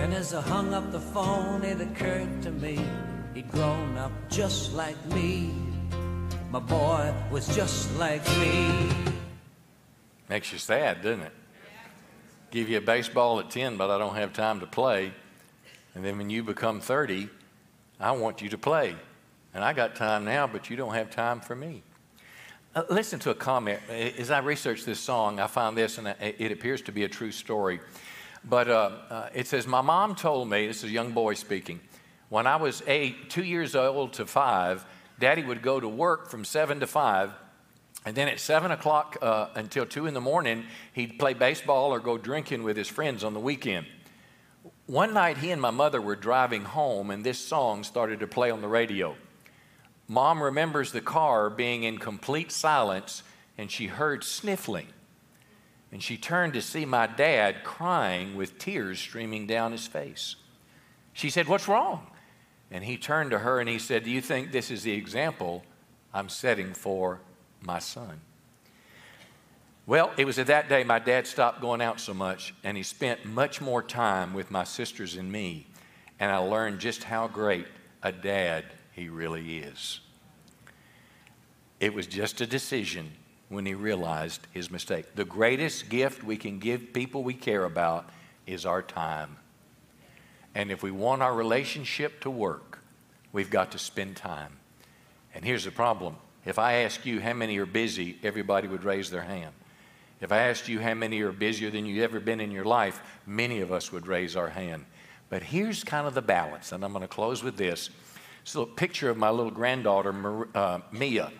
And 0.00 0.14
as 0.14 0.32
I 0.34 0.42
hung 0.42 0.72
up 0.72 0.92
the 0.92 1.00
phone, 1.00 1.64
it 1.64 1.80
occurred 1.80 2.42
to 2.42 2.52
me 2.52 2.78
he'd 3.34 3.50
grown 3.50 3.96
up 3.96 4.12
just 4.28 4.72
like 4.74 4.98
me. 5.06 5.69
My 6.50 6.58
boy 6.58 7.14
was 7.30 7.46
just 7.54 7.96
like 7.96 8.26
me. 8.40 8.90
Makes 10.28 10.52
you 10.52 10.58
sad, 10.58 11.00
doesn't 11.00 11.22
it? 11.22 11.32
Give 12.50 12.68
you 12.68 12.78
a 12.78 12.80
baseball 12.80 13.38
at 13.38 13.50
10, 13.50 13.76
but 13.76 13.88
I 13.88 13.98
don't 13.98 14.16
have 14.16 14.32
time 14.32 14.58
to 14.58 14.66
play. 14.66 15.12
And 15.94 16.04
then 16.04 16.18
when 16.18 16.28
you 16.28 16.42
become 16.42 16.80
30, 16.80 17.28
I 18.00 18.10
want 18.10 18.42
you 18.42 18.48
to 18.48 18.58
play. 18.58 18.96
And 19.54 19.62
I 19.62 19.72
got 19.72 19.94
time 19.94 20.24
now, 20.24 20.48
but 20.48 20.68
you 20.68 20.74
don't 20.74 20.92
have 20.92 21.08
time 21.08 21.38
for 21.38 21.54
me. 21.54 21.84
Uh, 22.74 22.82
listen 22.90 23.20
to 23.20 23.30
a 23.30 23.34
comment. 23.34 23.78
As 23.88 24.32
I 24.32 24.40
researched 24.40 24.84
this 24.84 24.98
song, 24.98 25.38
I 25.38 25.46
found 25.46 25.78
this, 25.78 25.98
and 25.98 26.08
it 26.20 26.50
appears 26.50 26.82
to 26.82 26.90
be 26.90 27.04
a 27.04 27.08
true 27.08 27.30
story. 27.30 27.78
But 28.44 28.68
uh, 28.68 28.90
uh, 29.08 29.28
it 29.32 29.46
says, 29.46 29.68
My 29.68 29.82
mom 29.82 30.16
told 30.16 30.50
me, 30.50 30.66
this 30.66 30.78
is 30.78 30.90
a 30.90 30.92
young 30.92 31.12
boy 31.12 31.34
speaking, 31.34 31.78
when 32.28 32.48
I 32.48 32.56
was 32.56 32.82
eight, 32.88 33.30
two 33.30 33.44
years 33.44 33.76
old 33.76 34.14
to 34.14 34.26
five, 34.26 34.84
Daddy 35.20 35.44
would 35.44 35.62
go 35.62 35.78
to 35.78 35.88
work 35.88 36.28
from 36.28 36.44
7 36.44 36.80
to 36.80 36.86
5. 36.86 37.30
And 38.06 38.16
then 38.16 38.28
at 38.28 38.40
7 38.40 38.70
o'clock 38.70 39.18
uh, 39.20 39.48
until 39.54 39.84
2 39.84 40.06
in 40.06 40.14
the 40.14 40.20
morning, 40.20 40.64
he'd 40.94 41.18
play 41.18 41.34
baseball 41.34 41.92
or 41.92 42.00
go 42.00 42.16
drinking 42.16 42.62
with 42.62 42.76
his 42.76 42.88
friends 42.88 43.22
on 43.22 43.34
the 43.34 43.40
weekend. 43.40 43.86
One 44.86 45.12
night, 45.12 45.38
he 45.38 45.50
and 45.50 45.60
my 45.60 45.70
mother 45.70 46.00
were 46.00 46.16
driving 46.16 46.64
home, 46.64 47.10
and 47.10 47.22
this 47.22 47.38
song 47.38 47.84
started 47.84 48.20
to 48.20 48.26
play 48.26 48.50
on 48.50 48.62
the 48.62 48.68
radio. 48.68 49.14
Mom 50.08 50.42
remembers 50.42 50.90
the 50.90 51.00
car 51.00 51.50
being 51.50 51.84
in 51.84 51.98
complete 51.98 52.50
silence, 52.50 53.22
and 53.58 53.70
she 53.70 53.86
heard 53.86 54.24
sniffling. 54.24 54.88
And 55.92 56.02
she 56.02 56.16
turned 56.16 56.54
to 56.54 56.62
see 56.62 56.84
my 56.84 57.06
dad 57.06 57.62
crying 57.62 58.34
with 58.34 58.58
tears 58.58 58.98
streaming 58.98 59.46
down 59.46 59.72
his 59.72 59.86
face. 59.86 60.36
She 61.12 61.30
said, 61.30 61.46
What's 61.46 61.68
wrong? 61.68 62.09
And 62.70 62.84
he 62.84 62.96
turned 62.96 63.32
to 63.32 63.40
her 63.40 63.60
and 63.60 63.68
he 63.68 63.78
said, 63.78 64.04
Do 64.04 64.10
you 64.10 64.20
think 64.20 64.52
this 64.52 64.70
is 64.70 64.82
the 64.82 64.92
example 64.92 65.64
I'm 66.14 66.28
setting 66.28 66.72
for 66.72 67.20
my 67.62 67.78
son? 67.78 68.20
Well, 69.86 70.12
it 70.16 70.24
was 70.24 70.38
at 70.38 70.46
that 70.46 70.68
day 70.68 70.84
my 70.84 71.00
dad 71.00 71.26
stopped 71.26 71.60
going 71.60 71.80
out 71.80 71.98
so 71.98 72.14
much 72.14 72.54
and 72.62 72.76
he 72.76 72.82
spent 72.82 73.24
much 73.24 73.60
more 73.60 73.82
time 73.82 74.34
with 74.34 74.50
my 74.50 74.64
sisters 74.64 75.16
and 75.16 75.32
me. 75.32 75.66
And 76.20 76.30
I 76.30 76.36
learned 76.36 76.78
just 76.78 77.02
how 77.02 77.26
great 77.26 77.66
a 78.02 78.12
dad 78.12 78.66
he 78.92 79.08
really 79.08 79.58
is. 79.58 80.00
It 81.80 81.94
was 81.94 82.06
just 82.06 82.40
a 82.40 82.46
decision 82.46 83.10
when 83.48 83.66
he 83.66 83.74
realized 83.74 84.46
his 84.52 84.70
mistake. 84.70 85.16
The 85.16 85.24
greatest 85.24 85.88
gift 85.88 86.22
we 86.22 86.36
can 86.36 86.58
give 86.58 86.92
people 86.92 87.24
we 87.24 87.34
care 87.34 87.64
about 87.64 88.08
is 88.46 88.64
our 88.64 88.82
time. 88.82 89.38
And 90.54 90.70
if 90.70 90.82
we 90.82 90.90
want 90.90 91.22
our 91.22 91.34
relationship 91.34 92.20
to 92.22 92.30
work, 92.30 92.80
we've 93.32 93.50
got 93.50 93.72
to 93.72 93.78
spend 93.78 94.16
time. 94.16 94.56
And 95.34 95.44
here's 95.44 95.64
the 95.64 95.70
problem 95.70 96.16
if 96.44 96.58
I 96.58 96.74
ask 96.82 97.04
you 97.04 97.20
how 97.20 97.34
many 97.34 97.58
are 97.58 97.66
busy, 97.66 98.18
everybody 98.22 98.66
would 98.66 98.84
raise 98.84 99.10
their 99.10 99.22
hand. 99.22 99.54
If 100.20 100.32
I 100.32 100.48
asked 100.48 100.68
you 100.68 100.80
how 100.80 100.94
many 100.94 101.20
are 101.22 101.32
busier 101.32 101.70
than 101.70 101.86
you've 101.86 102.02
ever 102.02 102.20
been 102.20 102.40
in 102.40 102.50
your 102.50 102.64
life, 102.64 103.00
many 103.26 103.60
of 103.60 103.72
us 103.72 103.90
would 103.92 104.06
raise 104.06 104.36
our 104.36 104.48
hand. 104.48 104.84
But 105.30 105.42
here's 105.42 105.84
kind 105.84 106.06
of 106.06 106.14
the 106.14 106.22
balance, 106.22 106.72
and 106.72 106.84
I'm 106.84 106.92
going 106.92 107.02
to 107.02 107.08
close 107.08 107.42
with 107.42 107.56
this. 107.56 107.90
It's 108.42 108.54
a 108.54 108.66
picture 108.66 109.08
of 109.08 109.16
my 109.16 109.30
little 109.30 109.52
granddaughter, 109.52 110.48
uh, 110.54 110.80
Mia. 110.92 111.30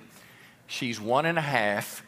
She's 0.66 1.00
one 1.00 1.26
and 1.26 1.36
a 1.36 1.42
half. 1.42 2.04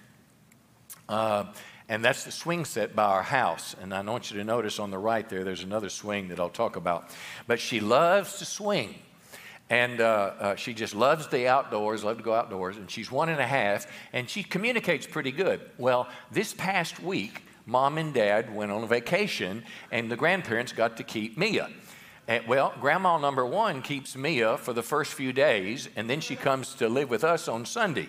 Uh, 1.08 1.44
and 1.92 2.02
that's 2.02 2.24
the 2.24 2.32
swing 2.32 2.64
set 2.64 2.96
by 2.96 3.04
our 3.04 3.22
house. 3.22 3.76
And 3.78 3.92
I 3.92 4.00
want 4.00 4.30
you 4.30 4.38
to 4.38 4.44
notice 4.44 4.78
on 4.78 4.90
the 4.90 4.96
right 4.96 5.28
there, 5.28 5.44
there's 5.44 5.62
another 5.62 5.90
swing 5.90 6.28
that 6.28 6.40
I'll 6.40 6.48
talk 6.48 6.76
about. 6.76 7.10
But 7.46 7.60
she 7.60 7.80
loves 7.80 8.38
to 8.38 8.46
swing. 8.46 8.94
And 9.68 10.00
uh, 10.00 10.04
uh, 10.40 10.56
she 10.56 10.72
just 10.72 10.94
loves 10.94 11.28
the 11.28 11.48
outdoors, 11.48 12.02
love 12.02 12.16
to 12.16 12.22
go 12.22 12.32
outdoors. 12.32 12.78
And 12.78 12.90
she's 12.90 13.12
one 13.12 13.28
and 13.28 13.38
a 13.38 13.46
half, 13.46 13.86
and 14.14 14.26
she 14.26 14.42
communicates 14.42 15.06
pretty 15.06 15.32
good. 15.32 15.60
Well, 15.76 16.08
this 16.30 16.54
past 16.54 16.98
week, 17.02 17.42
mom 17.66 17.98
and 17.98 18.14
dad 18.14 18.56
went 18.56 18.72
on 18.72 18.82
a 18.82 18.86
vacation, 18.86 19.62
and 19.90 20.10
the 20.10 20.16
grandparents 20.16 20.72
got 20.72 20.96
to 20.96 21.02
keep 21.02 21.36
Mia. 21.36 21.68
And, 22.26 22.46
well, 22.46 22.72
grandma 22.80 23.18
number 23.18 23.44
one 23.44 23.82
keeps 23.82 24.16
Mia 24.16 24.56
for 24.56 24.72
the 24.72 24.82
first 24.82 25.12
few 25.12 25.34
days, 25.34 25.90
and 25.94 26.08
then 26.08 26.22
she 26.22 26.36
comes 26.36 26.72
to 26.76 26.88
live 26.88 27.10
with 27.10 27.22
us 27.22 27.48
on 27.48 27.66
Sunday. 27.66 28.08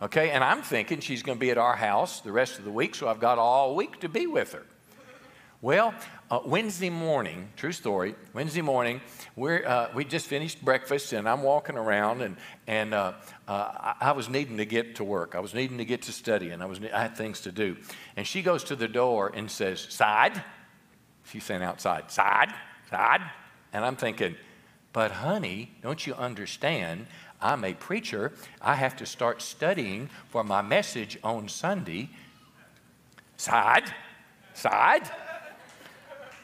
Okay, 0.00 0.30
and 0.30 0.44
I'm 0.44 0.62
thinking 0.62 1.00
she's 1.00 1.24
going 1.24 1.38
to 1.38 1.40
be 1.40 1.50
at 1.50 1.58
our 1.58 1.74
house 1.74 2.20
the 2.20 2.30
rest 2.30 2.60
of 2.60 2.64
the 2.64 2.70
week, 2.70 2.94
so 2.94 3.08
I've 3.08 3.18
got 3.18 3.36
all 3.38 3.74
week 3.74 3.98
to 4.00 4.08
be 4.08 4.28
with 4.28 4.52
her. 4.52 4.64
Well, 5.60 5.92
uh, 6.30 6.38
Wednesday 6.44 6.88
morning, 6.88 7.48
true 7.56 7.72
story, 7.72 8.14
Wednesday 8.32 8.60
morning, 8.60 9.00
we're, 9.34 9.66
uh, 9.66 9.88
we 9.92 10.04
just 10.04 10.28
finished 10.28 10.64
breakfast 10.64 11.12
and 11.12 11.28
I'm 11.28 11.42
walking 11.42 11.76
around 11.76 12.22
and, 12.22 12.36
and 12.68 12.94
uh, 12.94 13.14
uh 13.48 13.52
I, 13.52 13.94
I, 14.00 14.12
was 14.12 14.28
needing 14.28 14.58
to 14.58 14.64
get 14.64 14.94
to 14.96 15.04
work. 15.04 15.34
I 15.34 15.40
was 15.40 15.52
needing 15.52 15.78
to 15.78 15.84
get 15.84 16.02
to 16.02 16.12
study 16.12 16.50
and 16.50 16.62
I, 16.62 16.66
was, 16.66 16.78
I 16.94 17.00
had 17.00 17.16
things 17.16 17.40
to 17.40 17.50
do. 17.50 17.76
And 18.16 18.24
she 18.24 18.40
goes 18.40 18.62
to 18.64 18.76
the 18.76 18.86
door 18.86 19.32
and 19.34 19.50
says, 19.50 19.80
Side? 19.80 20.40
She's 21.24 21.42
saying 21.42 21.64
outside, 21.64 22.12
Side? 22.12 22.54
Side? 22.88 23.22
And 23.72 23.84
I'm 23.84 23.96
thinking, 23.96 24.36
but 24.92 25.10
honey, 25.10 25.72
don't 25.82 26.06
you 26.06 26.14
understand? 26.14 27.06
I'm 27.40 27.64
a 27.64 27.74
preacher. 27.74 28.32
I 28.60 28.74
have 28.74 28.96
to 28.96 29.06
start 29.06 29.42
studying 29.42 30.10
for 30.28 30.42
my 30.42 30.62
message 30.62 31.18
on 31.22 31.48
Sunday. 31.48 32.10
Side? 33.36 33.92
Side? 34.54 35.10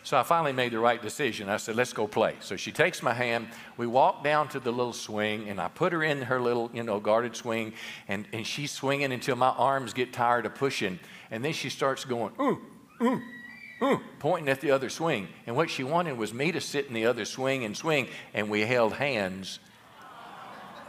So 0.05 0.19
I 0.19 0.23
finally 0.23 0.53
made 0.53 0.73
the 0.73 0.79
right 0.79 1.01
decision. 1.01 1.49
I 1.49 1.57
said, 1.57 1.77
let's 1.77 1.95
go 1.95 2.07
play. 2.07 2.37
So 2.41 2.57
she 2.57 2.71
takes 2.71 3.03
my 3.03 3.15
hand. 3.15 3.49
We 3.79 3.87
walk 3.87 4.23
down 4.23 4.49
to 4.49 4.61
the 4.61 4.71
little 4.71 4.93
swing, 4.93 5.49
and 5.49 5.59
I 5.59 5.69
put 5.69 5.95
her 5.95 6.03
in 6.03 6.21
her 6.23 6.41
little, 6.41 6.71
you 6.75 6.83
know, 6.83 7.01
guarded 7.01 7.35
swing, 7.35 7.73
and, 8.07 8.27
and 8.35 8.47
she's 8.47 8.71
swinging 8.71 9.13
until 9.13 9.35
my 9.35 9.49
arms 9.49 9.95
get 9.95 10.13
tired 10.13 10.45
of 10.45 10.55
pushing. 10.55 11.01
And 11.31 11.43
then 11.43 11.55
she 11.55 11.71
starts 11.71 12.05
going, 12.05 12.35
ooh, 12.39 12.61
ooh, 13.03 13.23
ooh, 13.83 14.01
pointing 14.19 14.51
at 14.51 14.61
the 14.61 14.73
other 14.73 14.91
swing. 14.91 15.27
And 15.47 15.57
what 15.57 15.71
she 15.71 15.85
wanted 15.85 16.19
was 16.19 16.35
me 16.35 16.53
to 16.53 16.61
sit 16.61 16.87
in 16.87 16.93
the 16.93 17.07
other 17.07 17.25
swing 17.25 17.65
and 17.65 17.75
swing, 17.75 18.09
and 18.35 18.51
we 18.51 18.61
held 18.61 18.93
hands 18.93 19.59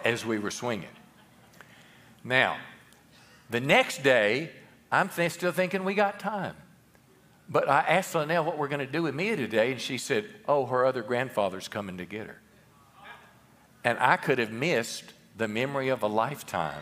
as 0.06 0.26
we 0.26 0.40
were 0.40 0.52
swinging. 0.52 0.88
Now, 2.24 2.58
the 3.50 3.60
next 3.60 4.04
day, 4.04 4.52
I'm 4.92 5.10
th- 5.10 5.32
still 5.32 5.52
thinking 5.52 5.84
we 5.84 5.96
got 5.96 6.20
time. 6.20 6.56
But 7.50 7.70
I 7.70 7.82
asked 7.82 8.16
Linnell 8.16 8.44
what 8.44 8.58
we're 8.58 8.68
going 8.68 8.80
to 8.80 8.92
do 8.92 9.04
with 9.04 9.14
Mia 9.14 9.36
today, 9.36 9.72
and 9.72 9.82
she 9.82 9.98
said, 9.98 10.26
Oh, 10.48 10.66
her 10.66 10.86
other 10.86 11.04
grandfather's 11.04 11.68
coming 11.68 11.98
to 11.98 12.06
get 12.06 12.28
her. 12.28 12.40
And 13.84 14.00
I 14.00 14.18
could 14.18 14.40
have 14.40 14.52
missed 14.52 15.04
the 15.38 15.48
memory 15.48 15.90
of 15.90 16.02
a 16.02 16.08
lifetime. 16.08 16.82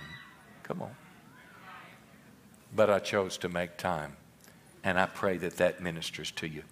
Come 0.64 0.82
on. 0.82 0.96
But 2.74 2.90
I 2.90 3.00
chose 3.00 3.38
to 3.40 3.50
make 3.50 3.78
time. 3.78 4.16
And 4.86 5.00
I 5.00 5.06
pray 5.06 5.38
that 5.38 5.58
that 5.58 5.82
ministers 5.82 6.32
to 6.32 6.48
you. 6.48 6.64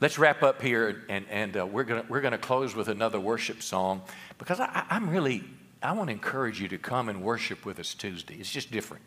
Let's 0.00 0.18
wrap 0.18 0.42
up 0.42 0.60
here, 0.60 1.04
and, 1.08 1.24
and 1.30 1.56
uh, 1.56 1.66
we're 1.66 1.84
going 1.84 2.04
we're 2.08 2.20
gonna 2.20 2.36
close 2.36 2.74
with 2.74 2.88
another 2.88 3.18
worship 3.18 3.62
song 3.62 4.02
because 4.38 4.60
I, 4.60 4.84
I'm 4.90 5.08
really, 5.08 5.42
I 5.86 5.92
want 5.92 6.08
to 6.08 6.12
encourage 6.12 6.60
you 6.60 6.66
to 6.68 6.78
come 6.78 7.08
and 7.08 7.22
worship 7.22 7.64
with 7.64 7.78
us 7.78 7.94
Tuesday. 7.94 8.34
It's 8.34 8.50
just 8.50 8.72
different. 8.72 9.04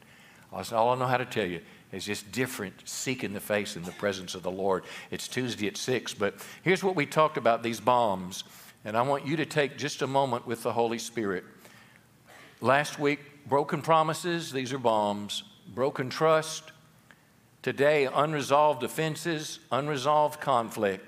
That's 0.56 0.72
all 0.72 0.90
I 0.90 0.96
know 0.96 1.08
how 1.08 1.18
to 1.18 1.26
tell 1.26 1.46
you 1.46 1.60
is 1.92 2.06
just 2.06 2.32
different, 2.32 2.74
seeking 2.86 3.34
the 3.34 3.42
face 3.42 3.76
in 3.76 3.84
the 3.84 3.92
presence 3.92 4.34
of 4.34 4.44
the 4.44 4.52
Lord. 4.52 4.86
It's 5.12 5.28
Tuesday 5.28 5.68
at 5.68 5.76
6, 5.76 6.14
but 6.14 6.36
here's 6.64 6.82
what 6.82 6.96
we 6.96 7.06
talked 7.06 7.36
about 7.36 7.64
these 7.64 7.82
bombs, 7.82 8.46
and 8.86 8.96
I 8.96 9.02
want 9.02 9.28
you 9.28 9.36
to 9.38 9.46
take 9.46 9.78
just 9.78 10.02
a 10.02 10.08
moment 10.08 10.48
with 10.48 10.64
the 10.64 10.72
Holy 10.72 11.00
Spirit. 11.00 11.44
Last 12.62 12.98
week, 12.98 13.20
broken 13.46 13.82
promises, 13.82 14.52
these 14.52 14.72
are 14.72 14.80
bombs, 14.80 15.44
broken 15.68 16.10
trust. 16.10 16.72
Today, 17.62 18.06
unresolved 18.06 18.84
offenses, 18.84 19.60
unresolved 19.70 20.40
conflict. 20.40 21.06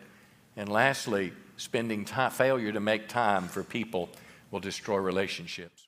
And 0.57 0.67
lastly, 0.67 1.31
spending 1.55 2.03
time, 2.03 2.31
failure 2.31 2.73
to 2.73 2.81
make 2.81 3.07
time 3.07 3.47
for 3.47 3.63
people 3.63 4.09
will 4.51 4.59
destroy 4.59 4.97
relationships. 4.97 5.87